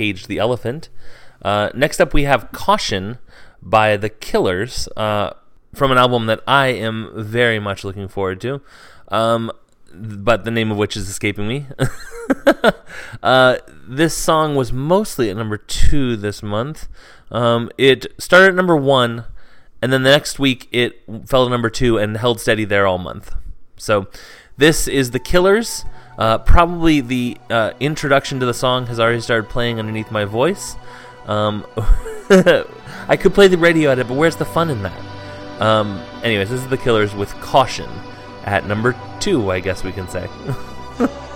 Cage 0.00 0.28
the 0.28 0.38
Elephant. 0.38 0.88
Uh, 1.42 1.68
next 1.74 2.00
up, 2.00 2.14
we 2.14 2.22
have 2.22 2.50
Caution 2.52 3.18
by 3.60 3.98
The 3.98 4.08
Killers 4.08 4.88
uh, 4.96 5.34
from 5.74 5.92
an 5.92 5.98
album 5.98 6.24
that 6.24 6.40
I 6.46 6.68
am 6.68 7.10
very 7.14 7.58
much 7.58 7.84
looking 7.84 8.08
forward 8.08 8.40
to, 8.40 8.62
um, 9.08 9.52
but 9.92 10.46
the 10.46 10.50
name 10.50 10.70
of 10.70 10.78
which 10.78 10.96
is 10.96 11.06
escaping 11.06 11.46
me. 11.46 11.66
uh, 13.22 13.58
this 13.86 14.16
song 14.16 14.56
was 14.56 14.72
mostly 14.72 15.28
at 15.28 15.36
number 15.36 15.58
two 15.58 16.16
this 16.16 16.42
month. 16.42 16.88
Um, 17.30 17.70
it 17.76 18.06
started 18.16 18.48
at 18.48 18.54
number 18.54 18.76
one, 18.76 19.26
and 19.82 19.92
then 19.92 20.02
the 20.02 20.10
next 20.12 20.38
week 20.38 20.66
it 20.72 21.02
fell 21.26 21.44
to 21.44 21.50
number 21.50 21.68
two 21.68 21.98
and 21.98 22.16
held 22.16 22.40
steady 22.40 22.64
there 22.64 22.86
all 22.86 22.96
month. 22.96 23.34
So 23.76 24.08
This 24.56 24.88
is 24.88 25.10
The 25.10 25.18
Killers. 25.20 25.84
Uh, 26.20 26.36
probably 26.36 27.00
the 27.00 27.38
uh, 27.48 27.72
introduction 27.80 28.38
to 28.40 28.46
the 28.46 28.52
song 28.52 28.86
has 28.86 29.00
already 29.00 29.22
started 29.22 29.48
playing 29.48 29.78
underneath 29.78 30.10
my 30.10 30.26
voice. 30.26 30.76
Um, 31.26 31.66
I 33.08 33.16
could 33.18 33.32
play 33.32 33.48
the 33.48 33.56
radio 33.56 33.90
edit, 33.90 34.06
but 34.06 34.18
where's 34.18 34.36
the 34.36 34.44
fun 34.44 34.68
in 34.68 34.82
that? 34.82 35.62
Um, 35.62 36.04
anyways, 36.22 36.50
this 36.50 36.60
is 36.60 36.68
The 36.68 36.76
Killers 36.76 37.14
with 37.14 37.32
Caution 37.40 37.88
at 38.44 38.66
number 38.66 38.94
two, 39.18 39.50
I 39.50 39.60
guess 39.60 39.82
we 39.82 39.92
can 39.92 40.08
say. 40.08 40.28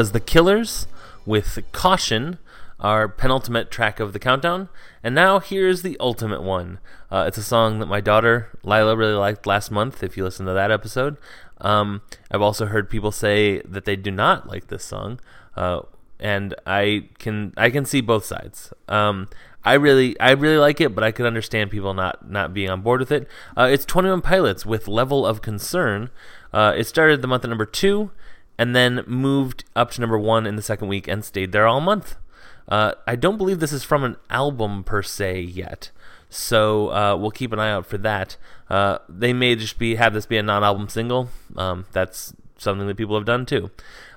was 0.00 0.12
The 0.12 0.20
Killers 0.20 0.86
with 1.26 1.58
Caution, 1.72 2.38
our 2.80 3.06
penultimate 3.06 3.70
track 3.70 4.00
of 4.00 4.14
the 4.14 4.18
countdown. 4.18 4.70
And 5.04 5.14
now 5.14 5.40
here's 5.40 5.82
the 5.82 5.98
ultimate 6.00 6.42
one. 6.42 6.78
Uh, 7.10 7.26
it's 7.28 7.36
a 7.36 7.42
song 7.42 7.80
that 7.80 7.86
my 7.86 8.00
daughter 8.00 8.48
Lila 8.62 8.96
really 8.96 9.12
liked 9.12 9.46
last 9.46 9.70
month. 9.70 10.02
If 10.02 10.16
you 10.16 10.24
listen 10.24 10.46
to 10.46 10.54
that 10.54 10.70
episode, 10.70 11.18
um, 11.60 12.00
I've 12.30 12.40
also 12.40 12.64
heard 12.64 12.88
people 12.88 13.12
say 13.12 13.60
that 13.60 13.84
they 13.84 13.94
do 13.94 14.10
not 14.10 14.48
like 14.48 14.68
this 14.68 14.84
song, 14.84 15.20
uh, 15.54 15.82
and 16.18 16.54
I 16.66 17.10
can 17.18 17.52
I 17.58 17.68
can 17.68 17.84
see 17.84 18.00
both 18.00 18.24
sides. 18.24 18.72
Um, 18.88 19.28
I 19.66 19.74
really 19.74 20.18
I 20.18 20.30
really 20.30 20.56
like 20.56 20.80
it, 20.80 20.94
but 20.94 21.04
I 21.04 21.12
could 21.12 21.26
understand 21.26 21.70
people 21.70 21.92
not 21.92 22.30
not 22.30 22.54
being 22.54 22.70
on 22.70 22.80
board 22.80 23.00
with 23.00 23.12
it. 23.12 23.28
Uh, 23.54 23.68
it's 23.70 23.84
Twenty 23.84 24.08
One 24.08 24.22
Pilots 24.22 24.64
with 24.64 24.88
Level 24.88 25.26
of 25.26 25.42
Concern. 25.42 26.08
Uh, 26.54 26.72
it 26.74 26.84
started 26.84 27.20
the 27.20 27.28
month 27.28 27.44
at 27.44 27.50
number 27.50 27.66
two, 27.66 28.12
and 28.60 28.76
then 28.76 29.02
moved 29.06 29.64
up 29.74 29.90
to 29.90 30.02
number 30.02 30.18
one 30.18 30.46
in 30.46 30.54
the 30.54 30.60
second 30.60 30.86
week 30.86 31.08
and 31.08 31.24
stayed 31.24 31.50
there 31.50 31.66
all 31.66 31.80
month. 31.80 32.16
Uh, 32.68 32.92
I 33.06 33.16
don't 33.16 33.38
believe 33.38 33.58
this 33.58 33.72
is 33.72 33.84
from 33.84 34.04
an 34.04 34.16
album 34.28 34.84
per 34.84 35.02
se 35.02 35.40
yet, 35.40 35.90
So 36.28 36.92
uh, 36.92 37.16
we'll 37.16 37.30
keep 37.30 37.54
an 37.54 37.58
eye 37.58 37.70
out 37.70 37.86
for 37.86 37.96
that. 37.96 38.36
Uh, 38.68 38.98
they 39.08 39.32
may 39.32 39.56
just 39.56 39.78
be 39.78 39.94
have 39.94 40.12
this 40.12 40.26
be 40.26 40.36
a 40.36 40.42
non-album 40.42 40.90
single. 40.90 41.30
Um, 41.56 41.86
that's 41.92 42.34
something 42.58 42.86
that 42.86 42.98
people 42.98 43.16
have 43.16 43.24
done 43.24 43.46
too. 43.46 43.70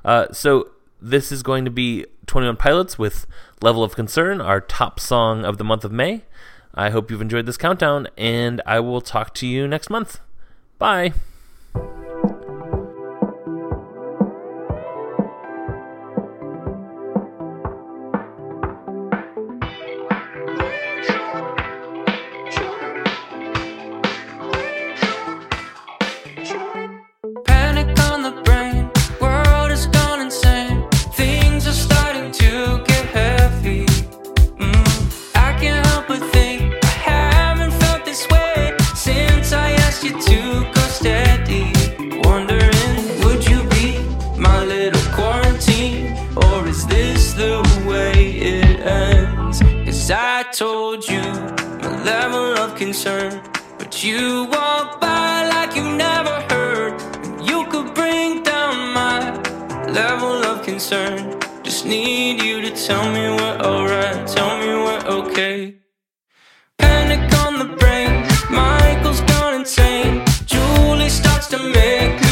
Uh, 0.04 0.28
so 0.34 0.72
this 1.02 1.32
is 1.32 1.42
going 1.42 1.64
to 1.64 1.72
be 1.72 2.06
21 2.28 2.58
Pilots 2.58 3.00
with 3.00 3.26
Level 3.62 3.82
of 3.82 3.96
Concern, 3.96 4.42
our 4.42 4.60
top 4.60 5.00
song 5.00 5.46
of 5.46 5.58
the 5.58 5.64
month 5.64 5.86
of 5.86 5.94
May. 5.94 6.24
I 6.76 6.90
hope 6.90 7.10
you've 7.10 7.22
enjoyed 7.22 7.46
this 7.46 7.56
countdown, 7.56 8.10
and 8.18 8.62
I 8.66 8.82
will 8.82 9.00
talk 9.00 9.34
to 9.36 9.48
you 9.48 9.70
next 9.70 9.90
month. 9.90 10.20
Bye. 10.78 11.14
Told 50.54 51.10
you 51.10 51.22
my 51.82 52.04
level 52.04 52.56
of 52.60 52.76
concern. 52.76 53.42
But 53.80 54.04
you 54.04 54.46
walk 54.52 55.02
by 55.02 55.48
like 55.50 55.76
you 55.76 55.84
never 55.96 56.36
heard. 56.52 56.94
You 57.42 57.66
could 57.72 57.96
bring 57.96 58.44
down 58.44 58.94
my 58.94 59.20
level 59.88 60.46
of 60.46 60.64
concern. 60.64 61.40
Just 61.64 61.88
need 61.88 62.44
you 62.44 62.62
to 62.62 62.70
tell 62.70 63.12
me 63.12 63.22
we're 63.32 63.60
alright. 63.62 64.28
Tell 64.28 64.60
me 64.60 64.68
we're 64.68 65.06
okay. 65.22 65.76
Panic 66.78 67.34
on 67.46 67.58
the 67.58 67.76
brain. 67.78 68.24
Michael's 68.52 69.22
gone 69.22 69.56
insane. 69.56 70.24
Julie 70.46 71.10
starts 71.10 71.48
to 71.48 71.58
make 71.58 72.23